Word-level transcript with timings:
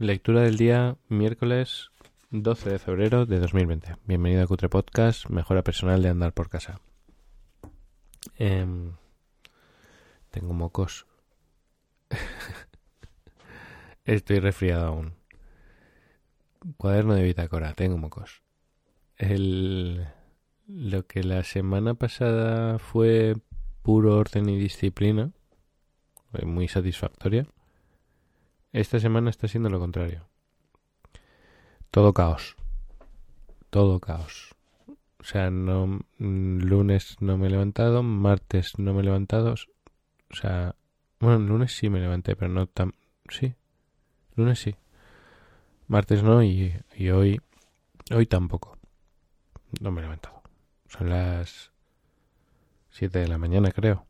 Lectura 0.00 0.40
del 0.40 0.56
día 0.56 0.96
miércoles 1.08 1.92
12 2.30 2.68
de 2.68 2.78
febrero 2.80 3.26
de 3.26 3.38
2020. 3.38 3.94
Bienvenido 4.06 4.42
a 4.42 4.46
Cutre 4.48 4.68
Podcast, 4.68 5.28
mejora 5.28 5.62
personal 5.62 6.02
de 6.02 6.08
andar 6.08 6.32
por 6.32 6.48
casa. 6.48 6.80
Em, 8.36 8.90
tengo 10.32 10.52
mocos. 10.52 11.06
Estoy 14.04 14.40
resfriado 14.40 14.86
aún. 14.86 15.14
Cuaderno 16.76 17.14
de 17.14 17.22
bitácora, 17.22 17.72
tengo 17.74 17.96
mocos. 17.96 18.42
El, 19.16 20.08
lo 20.66 21.06
que 21.06 21.22
la 21.22 21.44
semana 21.44 21.94
pasada 21.94 22.80
fue 22.80 23.36
puro 23.82 24.18
orden 24.18 24.48
y 24.48 24.58
disciplina, 24.58 25.30
muy 26.42 26.66
satisfactoria 26.66 27.46
esta 28.74 28.98
semana 28.98 29.30
está 29.30 29.46
siendo 29.46 29.70
lo 29.70 29.78
contrario. 29.78 30.26
Todo 31.92 32.12
caos. 32.12 32.56
Todo 33.70 34.00
caos. 34.00 34.54
O 35.20 35.24
sea, 35.24 35.48
no 35.48 36.00
mm, 36.18 36.58
lunes 36.58 37.16
no 37.20 37.38
me 37.38 37.46
he 37.46 37.50
levantado, 37.50 38.02
martes 38.02 38.78
no 38.78 38.92
me 38.92 39.00
he 39.00 39.04
levantado. 39.04 39.54
O 39.54 40.34
sea, 40.34 40.74
bueno, 41.20 41.38
lunes 41.38 41.74
sí 41.76 41.88
me 41.88 42.00
levanté, 42.00 42.34
pero 42.34 42.52
no 42.52 42.66
tan... 42.66 42.92
Sí, 43.28 43.54
lunes 44.34 44.58
sí. 44.58 44.74
Martes 45.86 46.24
no 46.24 46.42
y, 46.42 46.74
y 46.96 47.10
hoy... 47.10 47.40
Hoy 48.10 48.26
tampoco. 48.26 48.76
No 49.80 49.92
me 49.92 50.00
he 50.00 50.02
levantado. 50.02 50.42
Son 50.88 51.08
las 51.08 51.70
7 52.90 53.20
de 53.20 53.28
la 53.28 53.38
mañana, 53.38 53.70
creo. 53.70 54.04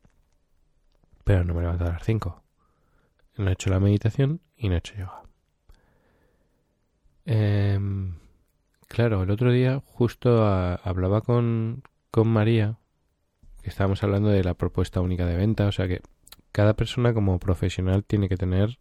Pero 1.23 1.43
no 1.43 1.53
me 1.53 1.59
he 1.59 1.63
levantado 1.63 1.91
a 1.91 1.93
las 1.93 2.03
5 2.03 2.45
no 3.37 3.49
he 3.49 3.53
hecho 3.53 3.69
la 3.69 3.79
meditación 3.79 4.41
y 4.57 4.69
no 4.69 4.75
he 4.75 4.77
hecho 4.79 4.95
yoga. 4.95 5.23
Em, 7.25 8.15
claro, 8.87 9.23
el 9.23 9.31
otro 9.31 9.51
día 9.51 9.81
justo 9.85 10.45
hablaba 10.45 11.21
con, 11.21 11.83
con 12.11 12.27
María, 12.27 12.77
que 13.61 13.69
estábamos 13.69 14.03
hablando 14.03 14.29
de 14.29 14.43
la 14.43 14.53
propuesta 14.53 15.01
única 15.01 15.25
de 15.25 15.35
venta, 15.35 15.67
o 15.67 15.71
sea 15.71 15.87
que 15.87 16.01
cada 16.51 16.75
persona 16.75 17.13
como 17.13 17.39
profesional 17.39 18.03
tiene 18.03 18.29
que 18.29 18.37
tener 18.37 18.79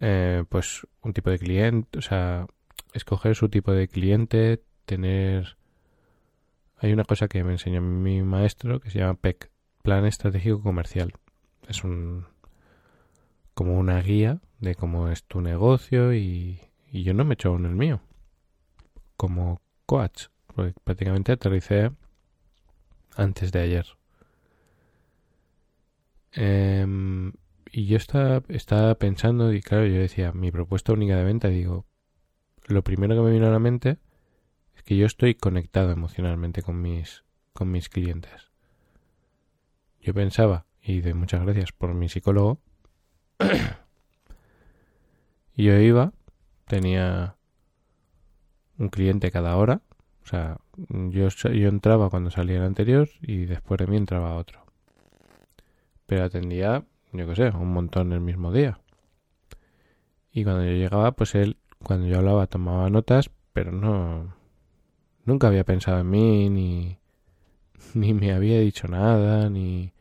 eh, 0.00 0.44
pues 0.48 0.86
un 1.02 1.12
tipo 1.12 1.30
de 1.30 1.38
cliente, 1.38 1.98
o 1.98 2.02
sea, 2.02 2.46
escoger 2.92 3.34
su 3.34 3.48
tipo 3.48 3.72
de 3.72 3.88
cliente, 3.88 4.62
tener... 4.84 5.56
Hay 6.78 6.92
una 6.92 7.04
cosa 7.04 7.26
que 7.28 7.42
me 7.42 7.52
enseñó 7.52 7.80
mi 7.80 8.22
maestro 8.22 8.80
que 8.80 8.90
se 8.90 8.98
llama 8.98 9.14
PEC, 9.14 9.50
Plan 9.82 10.04
Estratégico 10.04 10.62
Comercial. 10.62 11.14
Es 11.68 11.84
un, 11.84 12.26
como 13.56 13.78
una 13.78 14.02
guía 14.02 14.42
de 14.60 14.74
cómo 14.74 15.08
es 15.08 15.24
tu 15.24 15.40
negocio 15.40 16.12
y, 16.12 16.60
yo 16.92 17.14
no 17.14 17.24
me 17.24 17.32
he 17.32 17.34
hecho 17.34 17.56
en 17.56 17.64
el 17.64 17.74
mío. 17.74 18.02
Como 19.16 19.62
coach 19.86 20.26
porque 20.46 20.74
prácticamente 20.84 21.32
aterricé 21.32 21.90
antes 23.16 23.52
de 23.52 23.60
ayer. 23.60 23.86
Em, 26.32 27.32
y 27.72 27.86
yo 27.86 27.96
estaba, 27.96 28.42
estaba 28.48 28.94
pensando 28.96 29.54
y 29.54 29.62
claro 29.62 29.86
yo 29.86 30.00
decía 30.00 30.32
mi 30.32 30.50
propuesta 30.50 30.92
única 30.92 31.16
de 31.16 31.24
venta 31.24 31.48
digo 31.48 31.86
lo 32.66 32.84
primero 32.84 33.14
que 33.14 33.22
me 33.22 33.30
vino 33.30 33.46
a 33.46 33.50
la 33.50 33.58
mente 33.58 33.96
es 34.74 34.82
que 34.82 34.98
yo 34.98 35.06
estoy 35.06 35.34
conectado 35.34 35.92
emocionalmente 35.92 36.62
con 36.62 36.82
mis 36.82 37.24
con 37.54 37.70
mis 37.72 37.88
clientes. 37.88 38.50
Yo 40.02 40.12
pensaba 40.12 40.66
y 40.82 41.00
de 41.00 41.14
muchas 41.14 41.42
gracias 41.42 41.72
por 41.72 41.94
mi 41.94 42.10
psicólogo 42.10 42.60
y 45.54 45.64
yo 45.64 45.78
iba, 45.78 46.12
tenía 46.66 47.36
un 48.78 48.88
cliente 48.88 49.30
cada 49.30 49.56
hora. 49.56 49.82
O 50.24 50.26
sea, 50.28 50.58
yo, 50.88 51.28
yo 51.28 51.68
entraba 51.68 52.10
cuando 52.10 52.30
salía 52.30 52.56
el 52.56 52.64
anterior 52.64 53.08
y 53.20 53.44
después 53.44 53.78
de 53.78 53.86
mí 53.86 53.96
entraba 53.96 54.36
otro. 54.36 54.64
Pero 56.06 56.24
atendía, 56.24 56.84
yo 57.12 57.26
qué 57.26 57.36
sé, 57.36 57.50
un 57.50 57.72
montón 57.72 58.12
el 58.12 58.20
mismo 58.20 58.52
día. 58.52 58.80
Y 60.32 60.44
cuando 60.44 60.64
yo 60.64 60.72
llegaba, 60.72 61.12
pues 61.12 61.34
él, 61.34 61.56
cuando 61.82 62.06
yo 62.06 62.18
hablaba, 62.18 62.46
tomaba 62.46 62.90
notas, 62.90 63.30
pero 63.52 63.72
no. 63.72 64.34
Nunca 65.24 65.48
había 65.48 65.64
pensado 65.64 66.00
en 66.00 66.10
mí, 66.10 66.50
ni. 66.50 66.98
ni 67.94 68.12
me 68.12 68.32
había 68.32 68.60
dicho 68.60 68.88
nada, 68.88 69.48
ni. 69.48 69.92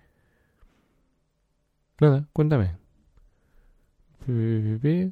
Nada, 2.00 2.28
cuéntame, 2.34 2.76
me, 4.28 5.12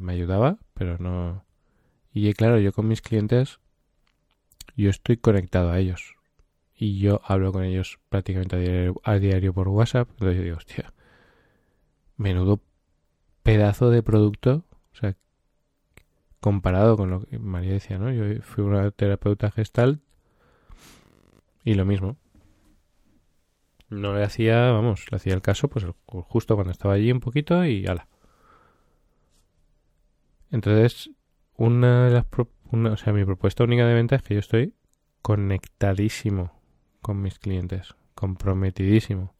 me 0.00 0.12
ayudaba, 0.12 0.58
pero 0.74 0.98
no... 0.98 1.44
Y 2.12 2.32
claro, 2.34 2.58
yo 2.60 2.72
con 2.72 2.86
mis 2.86 3.02
clientes, 3.02 3.58
yo 4.76 4.90
estoy 4.90 5.16
conectado 5.16 5.70
a 5.70 5.78
ellos. 5.78 6.14
Y 6.76 6.98
yo 6.98 7.20
hablo 7.24 7.52
con 7.52 7.64
ellos 7.64 7.98
prácticamente 8.08 8.92
a 9.04 9.14
diario, 9.18 9.52
por 9.52 9.68
WhatsApp. 9.68 10.08
Entonces 10.10 10.36
yo 10.36 10.42
digo, 10.42 10.56
hostia, 10.56 10.92
menudo 12.16 12.60
pedazo 13.42 13.90
de 13.90 14.02
producto. 14.02 14.64
O 14.92 14.96
sea, 14.96 15.16
comparado 16.40 16.96
con 16.96 17.10
lo 17.10 17.22
que 17.22 17.38
María 17.38 17.72
decía, 17.72 17.98
¿no? 17.98 18.12
Yo 18.12 18.42
fui 18.42 18.64
una 18.64 18.90
terapeuta 18.90 19.50
gestal 19.50 20.00
y 21.64 21.74
lo 21.74 21.84
mismo. 21.84 22.16
No 23.88 24.14
le 24.14 24.24
hacía, 24.24 24.72
vamos, 24.72 25.06
le 25.10 25.16
hacía 25.16 25.34
el 25.34 25.42
caso, 25.42 25.68
pues 25.68 25.86
justo 26.06 26.54
cuando 26.54 26.72
estaba 26.72 26.94
allí 26.94 27.12
un 27.12 27.20
poquito 27.20 27.64
y 27.64 27.86
ala. 27.86 28.08
Entonces, 30.54 31.10
una 31.56 32.04
de 32.06 32.12
las 32.12 32.26
o 32.32 32.96
sea, 32.96 33.12
mi 33.12 33.24
propuesta 33.24 33.64
única 33.64 33.84
de 33.88 33.94
venta 33.94 34.14
es 34.14 34.22
que 34.22 34.34
yo 34.34 34.40
estoy 34.40 34.72
conectadísimo 35.20 36.52
con 37.02 37.20
mis 37.20 37.40
clientes, 37.40 37.96
comprometidísimo. 38.14 39.34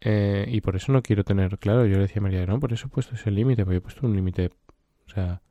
Eh, 0.00 0.46
y 0.48 0.62
por 0.62 0.74
eso 0.74 0.90
no 0.92 1.02
quiero 1.02 1.22
tener, 1.22 1.58
claro, 1.58 1.84
yo 1.84 1.96
le 1.96 2.02
decía 2.02 2.20
a 2.20 2.22
María, 2.22 2.46
no, 2.46 2.58
por 2.58 2.72
eso 2.72 2.86
he 2.86 2.90
puesto 2.90 3.14
ese 3.14 3.30
límite, 3.30 3.62
porque 3.66 3.76
he 3.76 3.80
puesto 3.82 4.06
un 4.06 4.16
límite, 4.16 4.52
o 5.06 5.10
sea, 5.10 5.42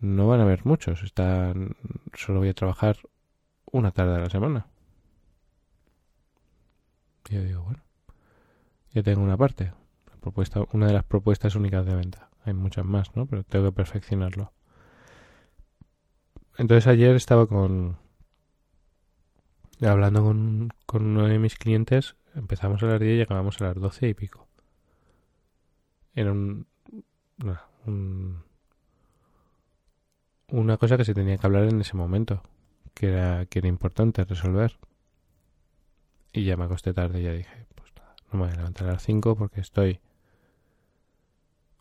no 0.00 0.28
van 0.28 0.40
a 0.40 0.42
haber 0.42 0.66
muchos, 0.66 1.02
están, 1.02 1.76
solo 2.12 2.40
voy 2.40 2.50
a 2.50 2.54
trabajar 2.54 2.98
una 3.72 3.90
tarde 3.90 4.16
a 4.16 4.18
la 4.18 4.28
semana. 4.28 4.66
Y 7.30 7.36
yo 7.36 7.42
digo, 7.42 7.62
bueno, 7.62 7.82
ya 8.92 9.02
tengo 9.02 9.22
una 9.22 9.38
parte, 9.38 9.72
propuesta, 10.24 10.64
una 10.72 10.86
de 10.86 10.94
las 10.94 11.04
propuestas 11.04 11.54
únicas 11.54 11.84
de 11.86 11.94
venta. 11.94 12.30
Hay 12.44 12.54
muchas 12.54 12.84
más, 12.84 13.14
¿no? 13.14 13.26
Pero 13.26 13.44
tengo 13.44 13.66
que 13.66 13.72
perfeccionarlo. 13.72 14.52
Entonces 16.56 16.86
ayer 16.86 17.14
estaba 17.14 17.46
con 17.46 17.96
hablando 19.82 20.22
con, 20.22 20.70
con 20.86 21.04
uno 21.04 21.26
de 21.26 21.38
mis 21.38 21.56
clientes, 21.56 22.16
empezamos 22.34 22.82
a 22.82 22.86
las 22.86 23.00
10 23.00 23.12
y 23.12 23.16
llegábamos 23.18 23.60
a 23.60 23.64
las 23.64 23.74
12 23.74 24.08
y 24.08 24.14
pico. 24.14 24.48
Era 26.14 26.32
un, 26.32 26.66
una 30.48 30.76
cosa 30.78 30.96
que 30.96 31.04
se 31.04 31.12
tenía 31.12 31.36
que 31.36 31.46
hablar 31.46 31.64
en 31.64 31.80
ese 31.80 31.96
momento, 31.96 32.42
que 32.94 33.08
era, 33.08 33.46
que 33.46 33.58
era 33.58 33.68
importante 33.68 34.24
resolver. 34.24 34.78
Y 36.32 36.44
ya 36.44 36.56
me 36.56 36.64
acosté 36.64 36.94
tarde 36.94 37.20
y 37.20 37.24
ya 37.24 37.32
dije, 37.32 37.66
pues 37.74 37.92
nada, 37.96 38.14
no 38.32 38.38
me 38.38 38.44
voy 38.46 38.54
a 38.54 38.56
levantar 38.56 38.88
a 38.88 38.92
las 38.92 39.02
5 39.02 39.36
porque 39.36 39.60
estoy 39.60 40.00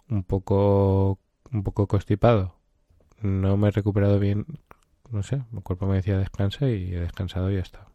un 0.09 0.23
poco 0.23 1.19
un 1.51 1.63
poco 1.63 1.87
constipado. 1.87 2.55
No 3.21 3.57
me 3.57 3.69
he 3.69 3.71
recuperado 3.71 4.19
bien, 4.19 4.45
no 5.11 5.23
sé, 5.23 5.43
mi 5.51 5.61
cuerpo 5.61 5.85
me 5.85 5.95
decía 5.95 6.17
descansa 6.17 6.69
y 6.69 6.93
he 6.93 6.99
descansado 6.99 7.51
y 7.51 7.55
ya 7.55 7.61
está. 7.61 7.87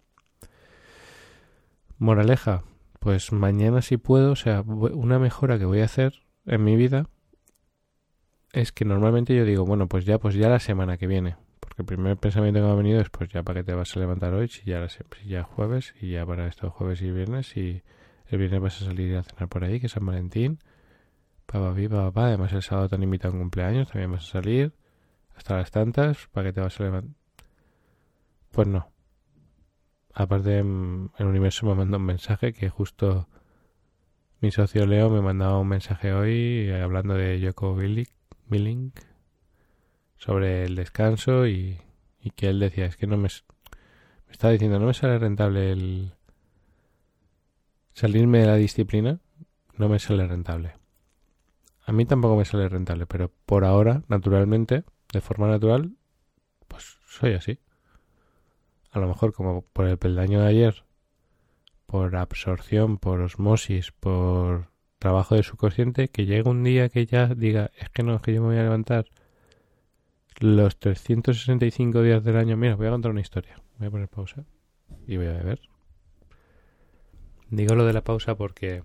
Moraleja, 1.98 2.62
pues 3.00 3.32
mañana 3.32 3.82
si 3.82 3.96
puedo, 3.96 4.32
o 4.32 4.36
sea, 4.36 4.62
una 4.62 5.18
mejora 5.18 5.58
que 5.58 5.64
voy 5.64 5.80
a 5.80 5.86
hacer 5.86 6.22
en 6.46 6.64
mi 6.64 6.76
vida 6.76 7.06
es 8.52 8.72
que 8.72 8.84
normalmente 8.84 9.36
yo 9.36 9.44
digo, 9.44 9.64
bueno, 9.64 9.88
pues 9.88 10.04
ya, 10.04 10.18
pues 10.18 10.34
ya 10.34 10.48
la 10.48 10.60
semana 10.60 10.96
que 10.96 11.06
viene. 11.06 11.36
Porque 11.60 11.82
el 11.82 11.86
primer 11.86 12.16
pensamiento 12.16 12.60
que 12.60 12.66
me 12.66 12.72
ha 12.72 12.76
venido 12.76 13.00
es, 13.00 13.10
pues 13.10 13.28
ya 13.30 13.42
para 13.42 13.60
qué 13.60 13.64
te 13.64 13.74
vas 13.74 13.94
a 13.96 14.00
levantar 14.00 14.32
hoy, 14.32 14.48
si 14.48 14.64
ya, 14.64 14.88
si 14.88 15.00
ya 15.26 15.42
jueves, 15.42 15.94
y 16.00 16.12
ya 16.12 16.24
para 16.24 16.46
estos 16.46 16.72
jueves 16.72 17.02
y 17.02 17.10
viernes, 17.10 17.56
y 17.56 17.82
el 18.28 18.38
viernes 18.38 18.60
vas 18.60 18.82
a 18.82 18.86
salir 18.86 19.16
a 19.16 19.22
cenar 19.22 19.48
por 19.48 19.64
ahí, 19.64 19.80
que 19.80 19.86
es 19.86 19.92
San 19.92 20.06
Valentín, 20.06 20.60
Papá, 21.50 21.74
papá, 21.88 22.26
Además, 22.26 22.52
el 22.52 22.62
sábado 22.62 22.90
te 22.90 22.96
han 22.96 23.02
invitado 23.02 23.32
a 23.32 23.36
un 23.36 23.40
cumpleaños, 23.40 23.88
también 23.88 24.12
vas 24.12 24.24
a 24.28 24.32
salir. 24.32 24.74
Hasta 25.34 25.56
las 25.56 25.70
tantas, 25.70 26.26
¿para 26.28 26.48
que 26.48 26.52
te 26.52 26.60
vas 26.60 26.78
a 26.78 26.84
levantar? 26.84 27.14
Pues 28.50 28.68
no. 28.68 28.92
Aparte, 30.12 30.58
el 30.58 31.26
universo 31.26 31.64
me 31.66 31.74
mandó 31.74 31.96
un 31.96 32.04
mensaje 32.04 32.52
que 32.52 32.68
justo 32.68 33.28
mi 34.40 34.50
socio 34.50 34.84
Leo 34.86 35.08
me 35.08 35.22
mandaba 35.22 35.58
un 35.58 35.68
mensaje 35.68 36.12
hoy 36.12 36.68
eh, 36.68 36.82
hablando 36.82 37.14
de 37.14 37.40
Yoko 37.40 37.74
Billing 37.74 38.92
sobre 40.18 40.64
el 40.64 40.76
descanso 40.76 41.46
y, 41.46 41.80
y 42.20 42.30
que 42.30 42.48
él 42.48 42.60
decía, 42.60 42.84
es 42.86 42.96
que 42.96 43.06
no 43.06 43.16
me, 43.16 43.28
me 44.26 44.32
estaba 44.32 44.52
diciendo, 44.52 44.78
no 44.78 44.86
me 44.86 44.94
sale 44.94 45.18
rentable 45.18 45.72
el 45.72 46.12
salirme 47.94 48.40
de 48.40 48.46
la 48.46 48.56
disciplina 48.56 49.20
no 49.76 49.88
me 49.88 49.98
sale 49.98 50.26
rentable. 50.26 50.77
A 51.88 51.92
mí 51.92 52.04
tampoco 52.04 52.36
me 52.36 52.44
sale 52.44 52.68
rentable, 52.68 53.06
pero 53.06 53.32
por 53.46 53.64
ahora, 53.64 54.02
naturalmente, 54.08 54.84
de 55.10 55.22
forma 55.22 55.48
natural, 55.48 55.96
pues 56.68 56.98
soy 57.06 57.32
así. 57.32 57.60
A 58.90 58.98
lo 58.98 59.08
mejor 59.08 59.32
como 59.32 59.62
por 59.62 59.86
el 59.86 59.96
peldaño 59.96 60.42
de 60.42 60.48
ayer, 60.48 60.84
por 61.86 62.14
absorción, 62.14 62.98
por 62.98 63.22
osmosis, 63.22 63.92
por 63.92 64.68
trabajo 64.98 65.34
de 65.34 65.42
subconsciente, 65.42 66.08
que 66.08 66.26
llegue 66.26 66.50
un 66.50 66.62
día 66.62 66.90
que 66.90 67.06
ya 67.06 67.28
diga, 67.28 67.70
es 67.78 67.88
que 67.88 68.02
no, 68.02 68.16
es 68.16 68.20
que 68.20 68.34
yo 68.34 68.42
me 68.42 68.48
voy 68.48 68.58
a 68.58 68.64
levantar 68.64 69.06
los 70.40 70.78
365 70.78 72.02
días 72.02 72.22
del 72.22 72.36
año. 72.36 72.58
Mira, 72.58 72.76
voy 72.76 72.88
a 72.88 72.90
contar 72.90 73.12
una 73.12 73.22
historia. 73.22 73.62
Voy 73.78 73.88
a 73.88 73.90
poner 73.90 74.08
pausa 74.08 74.44
y 75.06 75.16
voy 75.16 75.28
a 75.28 75.32
beber. 75.32 75.62
Digo 77.48 77.74
lo 77.74 77.86
de 77.86 77.94
la 77.94 78.04
pausa 78.04 78.34
porque 78.34 78.82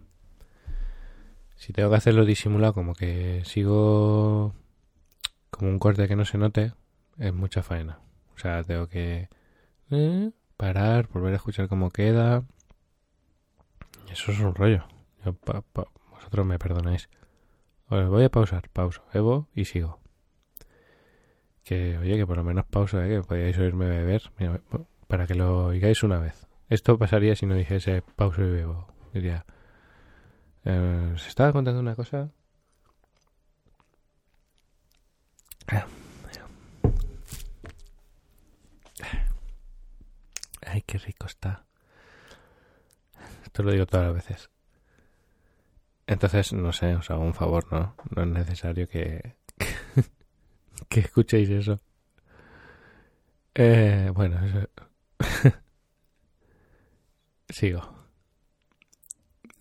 si 1.63 1.71
tengo 1.71 1.89
que 1.89 1.95
hacerlo 1.95 2.25
disimulado, 2.25 2.73
como 2.73 2.93
que 2.93 3.41
sigo 3.45 4.53
como 5.49 5.69
un 5.69 5.79
corte 5.79 6.09
que 6.09 6.17
no 6.17 6.25
se 6.25 6.37
note, 6.37 6.73
es 7.17 7.33
mucha 7.33 7.63
faena. 7.63 7.99
O 8.35 8.37
sea, 8.37 8.65
tengo 8.65 8.89
que 8.89 9.29
eh, 9.89 10.31
parar, 10.57 11.07
volver 11.07 11.31
a 11.31 11.37
escuchar 11.37 11.69
cómo 11.69 11.89
queda. 11.89 12.43
Eso 14.11 14.33
es 14.33 14.41
un 14.41 14.53
rollo. 14.53 14.83
vosotros 16.11 16.45
me 16.45 16.59
perdonáis. 16.59 17.07
voy 17.87 18.25
a 18.25 18.29
pausar, 18.29 18.67
pauso, 18.67 19.01
bebo 19.13 19.47
y 19.55 19.63
sigo. 19.63 20.01
Que, 21.63 21.97
oye, 21.97 22.17
que 22.17 22.27
por 22.27 22.35
lo 22.35 22.43
menos 22.43 22.65
pausa, 22.65 23.07
¿eh? 23.07 23.09
que 23.09 23.21
podíais 23.21 23.57
oírme 23.57 23.87
beber. 23.87 24.33
para 25.07 25.27
que 25.27 25.35
lo 25.35 25.67
oigáis 25.67 26.03
una 26.03 26.19
vez. 26.19 26.45
Esto 26.67 26.97
pasaría 26.97 27.37
si 27.37 27.45
no 27.45 27.55
dijese 27.55 28.03
pauso 28.17 28.41
y 28.41 28.51
bebo. 28.51 28.87
Diría, 29.13 29.45
eh, 30.65 31.13
se 31.17 31.29
estaba 31.29 31.51
contando 31.53 31.79
una 31.79 31.95
cosa. 31.95 32.29
Ay, 40.65 40.81
qué 40.81 40.97
rico 40.97 41.27
está. 41.27 41.65
Esto 43.43 43.63
lo 43.63 43.71
digo 43.71 43.85
todas 43.85 44.07
las 44.07 44.15
veces. 44.15 44.49
Entonces, 46.07 46.53
no 46.53 46.71
sé, 46.73 46.95
os 46.95 47.09
hago 47.11 47.23
un 47.23 47.33
favor, 47.33 47.71
¿no? 47.71 47.95
No 48.09 48.23
es 48.23 48.27
necesario 48.27 48.87
que, 48.87 49.35
que 50.89 50.99
escuchéis 51.01 51.49
eso. 51.49 51.79
Eh, 53.55 54.11
bueno, 54.13 54.43
eso, 54.45 54.67
Sigo. 57.49 57.92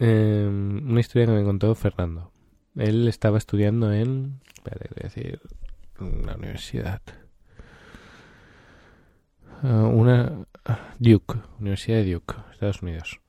Em, 0.05 0.91
una 0.91 0.99
historia 0.99 1.27
que 1.27 1.33
me 1.33 1.45
contó 1.45 1.73
Fernando. 1.77 2.33
Él 2.75 3.07
estaba 3.07 3.39
estudiando 3.39 3.93
en. 3.93 4.41
Espera, 4.53 4.89
voy 4.91 5.01
a 5.01 5.05
decir. 5.05 5.41
La 6.01 6.35
universidad. 6.35 7.01
Ah, 9.63 9.85
una. 9.87 10.45
Duke. 10.99 11.39
Universidad 11.61 11.99
de 11.99 12.15
Duke, 12.15 12.35
Estados 12.51 12.83
Unidos. 12.83 13.21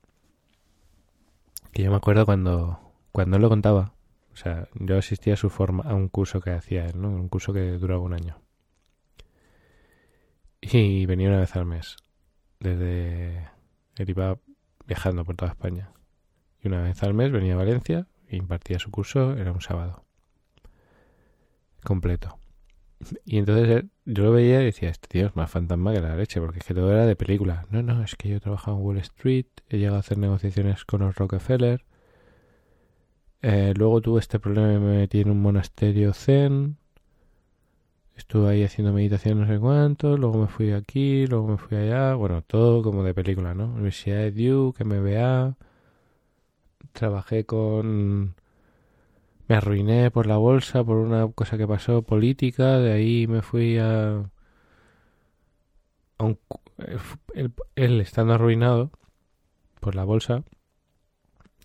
Que 1.72 1.84
yo 1.84 1.92
me 1.92 1.98
acuerdo 1.98 2.26
cuando. 2.26 2.80
Cuando 3.12 3.36
él 3.36 3.44
lo 3.44 3.50
contaba. 3.50 3.94
O 4.32 4.36
sea, 4.36 4.68
yo 4.74 4.98
asistía 4.98 5.36
a 5.36 5.38
su 5.38 5.52
forma. 5.52 5.84
A 5.84 5.94
un 5.94 6.08
curso 6.10 6.42
que 6.42 6.50
hacía 6.50 6.88
él, 6.88 7.00
¿no? 7.00 7.10
Un 7.10 7.30
curso 7.30 7.54
que 7.54 7.74
duraba 7.74 8.02
un 8.02 8.14
año. 8.14 8.42
Y 10.60 11.06
venía 11.06 11.30
una 11.30 11.42
vez 11.42 11.56
al 11.56 11.66
mes. 11.66 11.98
Desde. 12.60 13.48
Él 13.96 14.10
iba 14.10 14.40
viajando 14.88 15.24
por 15.24 15.36
toda 15.36 15.52
España. 15.52 15.94
Y 16.64 16.68
una 16.68 16.82
vez 16.82 17.04
al 17.04 17.14
mes 17.14 17.32
venía 17.32 17.54
a 17.54 17.58
Valencia 17.58 18.08
e 18.28 18.38
impartía 18.38 18.80
su 18.80 18.90
curso, 18.90 19.34
era 19.36 19.52
un 19.52 19.62
sábado. 19.62 20.06
Completo. 21.84 22.40
Y 23.26 23.38
entonces 23.38 23.84
yo 24.06 24.24
lo 24.24 24.32
veía 24.32 24.62
y 24.62 24.66
decía, 24.66 24.90
este 24.90 25.08
tío 25.08 25.28
es 25.28 25.36
más 25.36 25.52
fantasma 25.52 25.94
que 25.94 26.00
la 26.00 26.16
leche, 26.16 26.40
porque 26.40 26.60
es 26.60 26.66
que 26.66 26.74
todo 26.74 26.92
era 26.92 27.06
de 27.06 27.16
película. 27.16 27.66
No, 27.70 27.84
no, 27.84 28.02
es 28.04 28.16
que 28.16 28.30
yo 28.30 28.38
he 28.38 28.40
trabajado 28.40 28.78
en 28.78 28.84
Wall 28.84 28.98
Street, 29.00 29.48
he 29.70 29.78
llegado 29.78 29.98
a 29.98 30.00
hacer 30.00 30.18
negociaciones 30.18 30.86
con 30.86 31.02
los 31.02 31.16
Rockefeller. 31.16 31.84
Eh, 33.42 33.74
luego 33.76 34.02
tuve 34.02 34.22
este 34.22 34.40
problema 34.40 34.74
y 34.74 34.80
me 34.80 34.98
metí 35.00 35.20
en 35.20 35.30
un 35.30 35.42
monasterio 35.42 36.14
zen. 36.14 36.78
Estuve 38.16 38.50
ahí 38.52 38.64
haciendo 38.64 38.94
meditación 38.94 39.42
no 39.42 39.48
sé 39.48 39.60
cuánto, 39.60 40.18
luego 40.18 40.38
me 40.38 40.48
fui 40.48 40.72
aquí, 40.72 41.26
luego 41.28 41.48
me 41.48 41.58
fui 41.58 41.78
allá, 41.78 42.14
bueno, 42.16 42.42
todo 42.44 42.84
como 42.84 43.04
de 43.04 43.14
película, 43.14 43.54
¿no? 43.56 43.66
Universidad 43.74 44.18
de 44.18 44.32
Duke, 44.32 44.84
MBA, 44.86 45.58
trabajé 46.94 47.46
con... 47.46 48.36
Me 49.48 49.56
arruiné 49.56 50.10
por 50.12 50.26
la 50.28 50.38
bolsa, 50.38 50.84
por 50.84 50.98
una 50.98 51.28
cosa 51.30 51.58
que 51.58 51.68
pasó 51.68 52.02
política, 52.04 52.80
de 52.80 52.94
ahí 52.94 53.28
me 53.28 53.42
fui 53.42 53.78
a... 53.78 54.24
a 56.18 56.24
un... 56.24 56.40
él, 57.76 58.02
estando 58.02 58.34
arruinado 58.34 58.92
por 59.80 59.96
la 59.96 60.06
bolsa, 60.06 60.44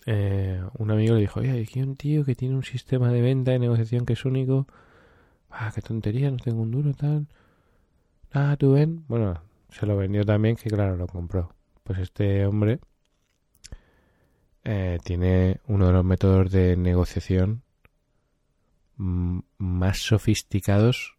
eh, 0.06 0.60
un 0.78 0.90
amigo 0.90 1.14
le 1.14 1.20
dijo, 1.20 1.40
oye, 1.40 1.62
aquí 1.62 1.80
hay 1.80 1.86
un 1.86 1.96
tío 1.96 2.24
que 2.24 2.34
tiene 2.34 2.56
un 2.56 2.64
sistema 2.64 3.12
de 3.12 3.22
venta 3.22 3.54
y 3.54 3.58
negociación 3.58 4.06
que 4.06 4.14
es 4.14 4.24
único 4.24 4.66
Ah, 5.50 5.70
qué 5.74 5.80
tontería, 5.82 6.30
no 6.30 6.36
tengo 6.38 6.62
un 6.62 6.70
duro, 6.70 6.92
tal. 6.94 7.26
Ah, 8.32 8.56
tú 8.58 8.72
ven. 8.72 9.04
Bueno, 9.08 9.42
se 9.70 9.86
lo 9.86 9.96
vendió 9.96 10.24
también, 10.24 10.56
que 10.56 10.70
claro, 10.70 10.96
lo 10.96 11.06
compró. 11.06 11.54
Pues 11.84 11.98
este 12.00 12.46
hombre 12.46 12.80
eh, 14.64 14.98
tiene 15.04 15.60
uno 15.66 15.86
de 15.86 15.92
los 15.92 16.04
métodos 16.04 16.50
de 16.50 16.76
negociación 16.76 17.62
más 18.96 19.98
sofisticados 19.98 21.16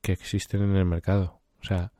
que 0.00 0.12
existen 0.12 0.62
en 0.62 0.76
el 0.76 0.84
mercado. 0.84 1.40
O 1.60 1.64
sea, 1.64 1.92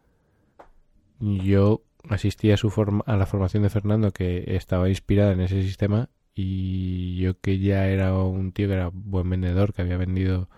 yo 1.20 1.82
asistí 2.08 2.50
a 2.50 2.56
su 2.56 3.02
a 3.06 3.16
la 3.16 3.26
formación 3.26 3.62
de 3.62 3.70
Fernando 3.70 4.10
que 4.12 4.56
estaba 4.56 4.88
inspirada 4.88 5.32
en 5.32 5.40
ese 5.40 5.62
sistema 5.62 6.10
y 6.34 7.16
yo 7.16 7.40
que 7.40 7.58
ya 7.58 7.88
era 7.88 8.14
un 8.14 8.52
tío 8.52 8.68
que 8.68 8.74
era 8.74 8.90
buen 8.92 9.28
vendedor, 9.30 9.72
que 9.72 9.82
había 9.82 9.96
vendido 9.96 10.48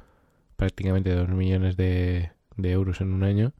prácticamente 0.57 1.15
2 1.15 1.29
millones 1.29 1.77
de, 1.77 2.33
euros 2.57 3.01
en 3.01 3.13
un 3.13 3.23
año, 3.23 3.53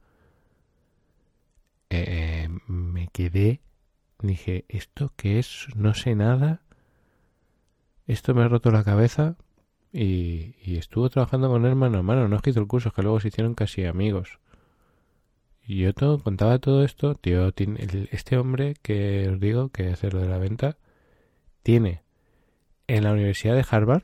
eh, 1.89 2.49
me 2.67 3.07
quedé, 3.07 3.61
dije, 4.21 4.65
¿esto 4.67 5.13
qué 5.15 5.39
es? 5.39 5.67
No 5.75 5.93
sé 5.93 6.15
nada. 6.15 6.61
Esto 8.07 8.33
me 8.33 8.43
ha 8.43 8.47
roto 8.47 8.71
la 8.71 8.83
cabeza 8.83 9.35
y, 9.91 10.77
estuvo 10.77 11.09
trabajando 11.09 11.49
con 11.49 11.65
él 11.65 11.75
mano 11.75 11.99
a 11.99 12.03
mano. 12.03 12.27
No 12.27 12.35
escrito 12.35 12.59
el 12.59 12.67
curso, 12.67 12.91
que 12.91 13.01
luego 13.01 13.19
se 13.19 13.29
hicieron 13.29 13.55
casi 13.55 13.85
amigos. 13.85 14.39
Y 15.65 15.77
yo 15.77 15.93
todo, 15.93 16.19
contaba 16.19 16.59
todo 16.59 16.83
esto, 16.83 17.15
tío, 17.15 17.53
este 18.11 18.37
hombre 18.37 18.75
que 18.81 19.29
os 19.29 19.39
digo 19.39 19.69
que 19.69 19.89
hace 19.89 20.09
lo 20.09 20.19
de 20.19 20.27
la 20.27 20.39
venta, 20.39 20.77
tiene 21.61 22.01
en 22.87 23.03
la 23.03 23.11
Universidad 23.11 23.55
de 23.55 23.65
Harvard 23.69 24.03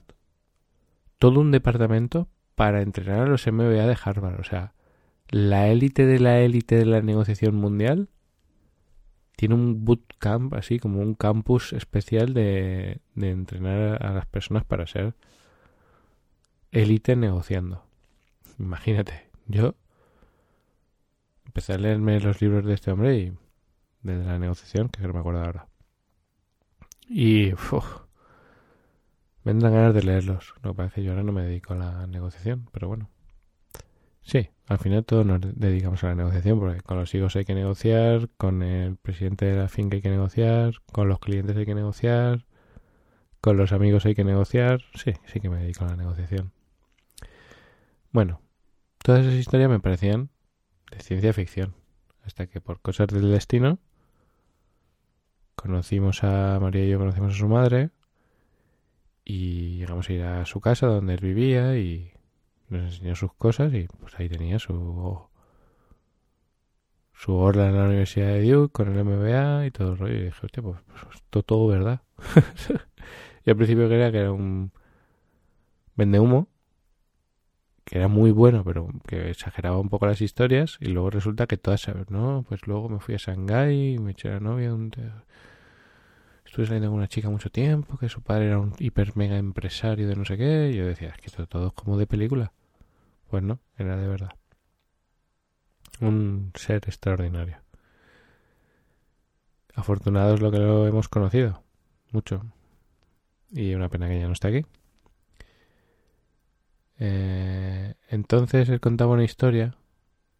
todo 1.17 1.39
un 1.39 1.51
departamento 1.51 2.27
para 2.53 2.81
entrenar 2.81 3.21
a 3.21 3.25
los 3.25 3.47
MBA 3.47 3.87
de 3.87 3.97
Harvard. 4.03 4.39
O 4.39 4.43
sea, 4.43 4.73
la 5.29 5.67
élite 5.69 6.05
de 6.05 6.19
la 6.19 6.39
élite 6.39 6.75
de 6.75 6.85
la 6.85 7.01
negociación 7.01 7.55
mundial 7.55 8.09
tiene 9.35 9.55
un 9.55 9.85
bootcamp, 9.85 10.53
así 10.53 10.79
como 10.79 11.01
un 11.01 11.13
campus 11.13 11.73
especial 11.73 12.33
de, 12.33 12.99
de 13.15 13.31
entrenar 13.31 14.05
a 14.05 14.13
las 14.13 14.25
personas 14.25 14.63
para 14.63 14.87
ser 14.87 15.13
élite 16.71 17.15
negociando. 17.15 17.83
Imagínate, 18.59 19.29
yo 19.47 19.75
empecé 21.45 21.73
a 21.73 21.77
leerme 21.77 22.19
los 22.19 22.41
libros 22.41 22.65
de 22.65 22.73
este 22.73 22.91
hombre 22.91 23.17
y 23.17 23.33
de 24.03 24.23
la 24.23 24.37
negociación, 24.37 24.89
que 24.89 25.01
no 25.01 25.13
me 25.13 25.19
acuerdo 25.19 25.43
ahora. 25.43 25.67
Y 27.07 27.53
me 29.43 29.53
dan 29.53 29.73
ganas 29.73 29.93
de 29.93 30.03
leerlos. 30.03 30.53
Lo 30.63 30.75
que 30.75 30.89
que 30.89 31.03
yo 31.03 31.11
ahora 31.11 31.23
no 31.23 31.31
me 31.31 31.43
dedico 31.43 31.73
a 31.73 31.77
la 31.77 32.07
negociación, 32.07 32.67
pero 32.71 32.87
bueno. 32.87 33.09
Sí, 34.21 34.49
al 34.67 34.79
final 34.79 35.05
todos 35.05 35.25
nos 35.25 35.39
dedicamos 35.41 36.03
a 36.03 36.07
la 36.07 36.15
negociación, 36.15 36.59
porque 36.59 36.81
con 36.81 36.97
los 36.97 37.13
hijos 37.13 37.35
hay 37.35 37.45
que 37.45 37.53
negociar, 37.53 38.29
con 38.37 38.63
el 38.63 38.97
presidente 38.97 39.45
de 39.45 39.55
la 39.55 39.67
finca 39.67 39.95
hay 39.95 40.01
que 40.01 40.09
negociar, 40.09 40.73
con 40.91 41.07
los 41.07 41.19
clientes 41.19 41.55
hay 41.55 41.65
que 41.65 41.75
negociar, 41.75 42.45
con 43.41 43.57
los 43.57 43.71
amigos 43.71 44.05
hay 44.05 44.15
que 44.15 44.23
negociar. 44.23 44.81
Sí, 44.95 45.13
sí 45.25 45.39
que 45.39 45.49
me 45.49 45.57
dedico 45.57 45.85
a 45.85 45.89
la 45.89 45.95
negociación. 45.95 46.51
Bueno, 48.11 48.41
todas 49.03 49.25
esas 49.25 49.35
historias 49.35 49.69
me 49.69 49.79
parecían 49.79 50.29
de 50.91 50.99
ciencia 50.99 51.33
ficción, 51.33 51.75
hasta 52.23 52.47
que 52.47 52.59
por 52.61 52.81
cosas 52.81 53.07
del 53.07 53.31
destino 53.31 53.77
conocimos 55.55 56.23
a 56.23 56.59
María 56.59 56.85
y 56.85 56.89
yo 56.89 56.97
conocimos 56.97 57.33
a 57.33 57.37
su 57.37 57.47
madre, 57.47 57.91
y 59.23 59.77
llegamos 59.77 60.09
a 60.09 60.13
ir 60.13 60.23
a 60.23 60.45
su 60.45 60.61
casa 60.61 60.87
donde 60.87 61.15
él 61.15 61.19
vivía 61.19 61.77
y 61.77 62.14
nos 62.69 62.83
enseñó 62.93 63.15
sus 63.15 63.33
cosas 63.33 63.73
y 63.73 63.87
pues 63.99 64.19
ahí 64.19 64.29
tenía 64.29 64.59
su 64.59 65.27
su 67.13 67.33
orla 67.33 67.67
en 67.67 67.77
la 67.77 67.85
Universidad 67.85 68.27
de 68.27 68.51
Duke 68.51 68.71
con 68.71 68.89
el 68.89 69.03
MBA 69.03 69.67
y 69.67 69.71
todo 69.71 69.93
el 69.93 69.97
rollo. 69.97 70.15
Y 70.15 70.25
dije, 70.25 70.39
hostia, 70.43 70.61
pues, 70.61 70.77
pues 70.87 71.23
todo, 71.29 71.43
todo 71.43 71.67
verdad. 71.67 72.01
Yo 73.45 73.51
al 73.51 73.57
principio 73.57 73.87
creía 73.87 74.11
que 74.11 74.19
era 74.19 74.31
un 74.31 74.71
vende 75.95 76.19
humo, 76.19 76.49
que 77.85 77.97
era 77.99 78.07
muy 78.07 78.31
bueno, 78.31 78.63
pero 78.63 78.89
que 79.07 79.29
exageraba 79.29 79.79
un 79.79 79.89
poco 79.89 80.07
las 80.07 80.21
historias, 80.21 80.77
y 80.81 80.87
luego 80.87 81.09
resulta 81.09 81.47
que 81.47 81.57
todas 81.57 81.87
¿no? 82.09 82.45
Pues 82.47 82.67
luego 82.67 82.89
me 82.89 82.99
fui 82.99 83.15
a 83.15 83.17
Shanghái, 83.17 83.99
me 83.99 84.11
eché 84.11 84.29
la 84.29 84.39
novia, 84.39 84.75
estuve 86.55 86.67
saliendo 86.67 86.87
con 86.87 86.99
una 86.99 87.09
chica 87.09 87.29
mucho 87.29 87.49
tiempo, 87.49 87.97
que 87.97 88.07
su 88.07 88.21
padre 88.21 88.47
era 88.47 88.59
un 88.59 88.73
hiper 88.79 89.17
mega 89.17 89.35
empresario 89.35 90.07
de 90.07 90.15
no 90.15 90.23
sé 90.23 90.37
qué, 90.37 90.69
y 90.71 90.77
yo 90.77 90.85
decía, 90.85 91.09
es 91.09 91.17
que 91.17 91.29
todo, 91.29 91.47
todo 91.47 91.67
es 91.67 91.73
como 91.73 91.97
de 91.97 92.07
película. 92.07 92.53
Pues 93.29 93.43
no, 93.43 93.59
era 93.77 93.97
de 93.97 94.07
verdad. 94.07 94.31
Un 95.99 96.53
ser 96.55 96.77
extraordinario. 96.85 97.57
Afortunado 99.73 100.35
es 100.35 100.39
lo 100.39 100.49
que 100.49 100.59
lo 100.59 100.87
hemos 100.87 101.09
conocido. 101.09 101.61
Mucho. 102.11 102.45
Y 103.51 103.73
una 103.73 103.89
pena 103.89 104.07
que 104.07 104.17
ya 104.21 104.27
no 104.27 104.31
esté 104.31 104.47
aquí. 104.47 104.65
Eh, 106.99 107.95
entonces 108.07 108.69
él 108.69 108.79
contaba 108.79 109.11
una 109.11 109.25
historia 109.25 109.75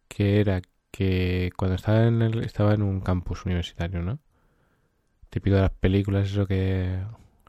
que 0.08 0.40
era 0.40 0.62
que 0.90 1.50
cuando 1.58 1.74
estaba 1.74 2.06
en, 2.06 2.22
el, 2.22 2.42
estaba 2.42 2.72
en 2.72 2.80
un 2.80 3.02
campus 3.02 3.44
universitario, 3.44 4.00
¿no? 4.00 4.18
Típico 5.36 5.56
de 5.56 5.62
las 5.62 5.70
películas, 5.70 6.30
eso 6.30 6.46
que... 6.46 6.98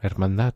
Hermandad, 0.01 0.55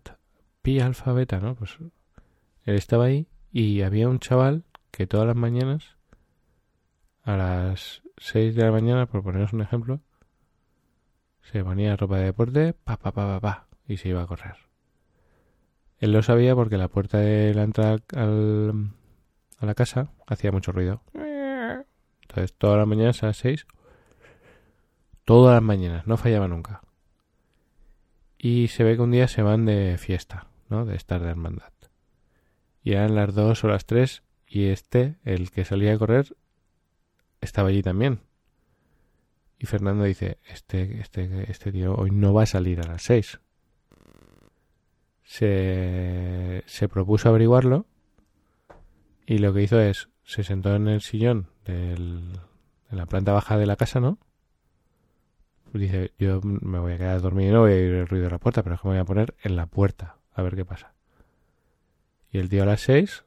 pi 0.61 0.81
alfabeta, 0.81 1.39
¿no? 1.39 1.55
Pues 1.55 1.77
él 1.79 2.75
estaba 2.75 3.05
ahí 3.05 3.25
y 3.53 3.83
había 3.83 4.09
un 4.09 4.19
chaval 4.19 4.65
que 4.91 5.07
todas 5.07 5.27
las 5.27 5.37
mañanas, 5.37 5.95
a 7.23 7.37
las 7.37 8.01
6 8.17 8.53
de 8.53 8.63
la 8.63 8.73
mañana, 8.73 9.05
por 9.05 9.23
poneros 9.23 9.53
un 9.53 9.61
ejemplo, 9.61 10.01
se 11.41 11.63
ponía 11.63 11.95
ropa 11.95 12.17
de 12.17 12.25
deporte, 12.25 12.73
pa, 12.73 12.97
pa, 12.97 13.13
pa, 13.13 13.25
pa, 13.25 13.39
pa, 13.39 13.67
y 13.87 13.95
se 13.95 14.09
iba 14.09 14.21
a 14.23 14.27
correr. 14.27 14.57
Él 15.99 16.11
lo 16.11 16.23
sabía 16.23 16.53
porque 16.53 16.77
la 16.77 16.89
puerta 16.89 17.19
de 17.19 17.53
la 17.53 17.63
entrada 17.63 17.99
al, 18.13 18.91
a 19.57 19.65
la 19.65 19.73
casa 19.73 20.11
hacía 20.27 20.51
mucho 20.51 20.73
ruido. 20.73 21.01
Entonces, 22.23 22.53
todas 22.57 22.77
las 22.77 22.87
mañanas 22.89 23.23
a 23.23 23.27
las 23.27 23.37
seis, 23.37 23.67
todas 25.23 25.53
las 25.53 25.63
mañanas, 25.63 26.05
no 26.07 26.17
fallaba 26.17 26.49
nunca. 26.49 26.81
Y 28.43 28.69
se 28.69 28.83
ve 28.83 28.95
que 28.95 29.01
un 29.01 29.11
día 29.11 29.27
se 29.27 29.43
van 29.43 29.65
de 29.65 29.97
fiesta, 29.99 30.47
¿no? 30.69 30.85
De 30.85 30.95
estar 30.95 31.21
de 31.21 31.29
hermandad. 31.29 31.73
Y 32.81 32.93
eran 32.93 33.13
las 33.13 33.35
dos 33.35 33.63
o 33.63 33.67
las 33.67 33.85
tres 33.85 34.23
y 34.47 34.65
este, 34.65 35.17
el 35.23 35.51
que 35.51 35.63
salía 35.63 35.93
a 35.93 35.97
correr, 35.97 36.35
estaba 37.39 37.69
allí 37.69 37.83
también. 37.83 38.21
Y 39.59 39.67
Fernando 39.67 40.05
dice, 40.05 40.39
este, 40.47 40.99
este, 40.99 41.51
este 41.51 41.71
tío 41.71 41.93
hoy 41.93 42.09
no 42.09 42.33
va 42.33 42.43
a 42.43 42.47
salir 42.47 42.81
a 42.81 42.87
las 42.87 43.03
seis 43.03 43.39
se, 45.31 46.63
se 46.65 46.89
propuso 46.89 47.29
averiguarlo 47.29 47.85
y 49.25 49.37
lo 49.37 49.53
que 49.53 49.63
hizo 49.63 49.79
es, 49.79 50.09
se 50.25 50.43
sentó 50.43 50.75
en 50.75 50.89
el 50.89 50.99
sillón 50.99 51.47
del, 51.63 52.37
en 52.89 52.97
la 52.97 53.05
planta 53.05 53.31
baja 53.31 53.57
de 53.57 53.65
la 53.65 53.77
casa, 53.77 54.01
¿no? 54.01 54.17
Dice, 55.73 56.11
yo 56.19 56.41
me 56.43 56.79
voy 56.79 56.93
a 56.93 56.97
quedar 56.97 57.21
dormido 57.21 57.49
y 57.49 57.53
no 57.53 57.59
voy 57.61 57.71
a 57.71 57.79
ir 57.79 57.93
el 57.93 58.07
ruido 58.07 58.25
de 58.25 58.31
la 58.31 58.39
puerta, 58.39 58.61
pero 58.61 58.75
es 58.75 58.81
que 58.81 58.87
me 58.87 58.95
voy 58.95 59.01
a 59.01 59.05
poner 59.05 59.35
en 59.41 59.55
la 59.55 59.67
puerta 59.67 60.17
a 60.33 60.41
ver 60.41 60.55
qué 60.55 60.65
pasa. 60.65 60.93
Y 62.31 62.39
el 62.39 62.49
tío 62.49 62.63
a 62.63 62.65
las 62.65 62.81
seis, 62.81 63.23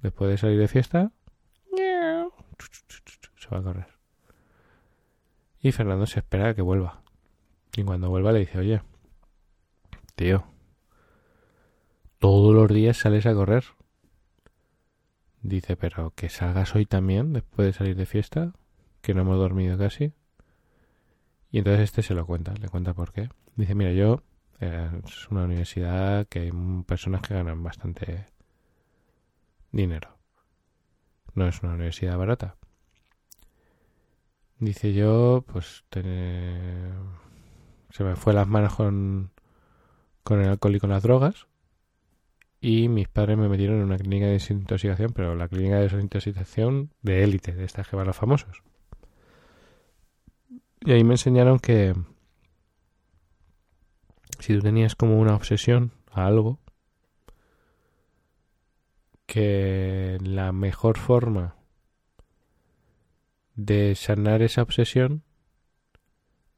después 0.00 0.30
de 0.30 0.38
salir 0.38 0.58
de 0.58 0.68
fiesta, 0.68 1.10
se 3.36 3.48
va 3.50 3.58
a 3.58 3.62
correr. 3.62 3.86
Y 5.60 5.72
Fernando 5.72 6.06
se 6.06 6.20
espera 6.20 6.50
a 6.50 6.54
que 6.54 6.62
vuelva. 6.62 7.02
Y 7.76 7.82
cuando 7.82 8.08
vuelva 8.08 8.32
le 8.32 8.40
dice, 8.40 8.58
oye, 8.58 8.82
tío, 10.14 10.44
todos 12.18 12.54
los 12.54 12.68
días 12.68 12.96
sales 12.96 13.26
a 13.26 13.34
correr. 13.34 13.64
Dice, 15.42 15.76
pero 15.76 16.12
que 16.14 16.28
salgas 16.28 16.74
hoy 16.74 16.86
también, 16.86 17.32
después 17.32 17.66
de 17.66 17.72
salir 17.72 17.96
de 17.96 18.06
fiesta, 18.06 18.52
que 19.00 19.14
no 19.14 19.22
hemos 19.22 19.38
dormido 19.38 19.78
casi. 19.78 20.12
Y 21.50 21.58
entonces 21.58 21.84
este 21.84 22.02
se 22.02 22.14
lo 22.14 22.26
cuenta, 22.26 22.54
le 22.54 22.68
cuenta 22.68 22.94
por 22.94 23.12
qué. 23.12 23.28
Dice, 23.56 23.74
mira, 23.74 23.92
yo 23.92 24.22
eh, 24.60 24.90
es 25.04 25.28
una 25.30 25.44
universidad 25.44 26.26
que 26.28 26.40
hay 26.40 26.50
personas 26.86 27.22
que 27.22 27.34
ganan 27.34 27.62
bastante 27.62 28.26
dinero. 29.72 30.16
No 31.34 31.48
es 31.48 31.62
una 31.62 31.74
universidad 31.74 32.18
barata. 32.18 32.56
Dice 34.58 34.92
yo, 34.92 35.44
pues 35.50 35.84
se 35.90 36.02
me 38.04 38.16
fue 38.16 38.34
las 38.34 38.46
manos 38.46 38.74
con, 38.74 39.30
con 40.22 40.40
el 40.40 40.48
alcohol 40.48 40.76
y 40.76 40.80
con 40.80 40.90
las 40.90 41.02
drogas 41.02 41.46
y 42.60 42.88
mis 42.88 43.08
padres 43.08 43.38
me 43.38 43.48
metieron 43.48 43.78
en 43.78 43.84
una 43.84 43.96
clínica 43.96 44.26
de 44.26 44.32
desintoxicación, 44.32 45.12
pero 45.14 45.34
la 45.34 45.48
clínica 45.48 45.76
de 45.76 45.88
desintoxicación 45.88 46.90
de 47.02 47.24
élite, 47.24 47.54
de 47.54 47.64
estas 47.64 47.88
que 47.88 47.96
van 47.96 48.06
los 48.06 48.16
famosos. 48.16 48.62
Y 50.82 50.92
ahí 50.92 51.04
me 51.04 51.14
enseñaron 51.14 51.58
que 51.58 51.94
si 54.38 54.54
tú 54.54 54.60
tenías 54.60 54.94
como 54.94 55.18
una 55.20 55.34
obsesión 55.34 55.92
a 56.10 56.26
algo, 56.26 56.58
que 59.26 60.18
la 60.22 60.52
mejor 60.52 60.98
forma 60.98 61.56
de 63.54 63.94
sanar 63.94 64.42
esa 64.42 64.62
obsesión 64.62 65.22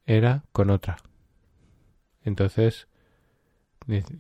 era 0.07 0.45
con 0.53 0.71
otra. 0.71 0.99
Entonces, 2.23 2.87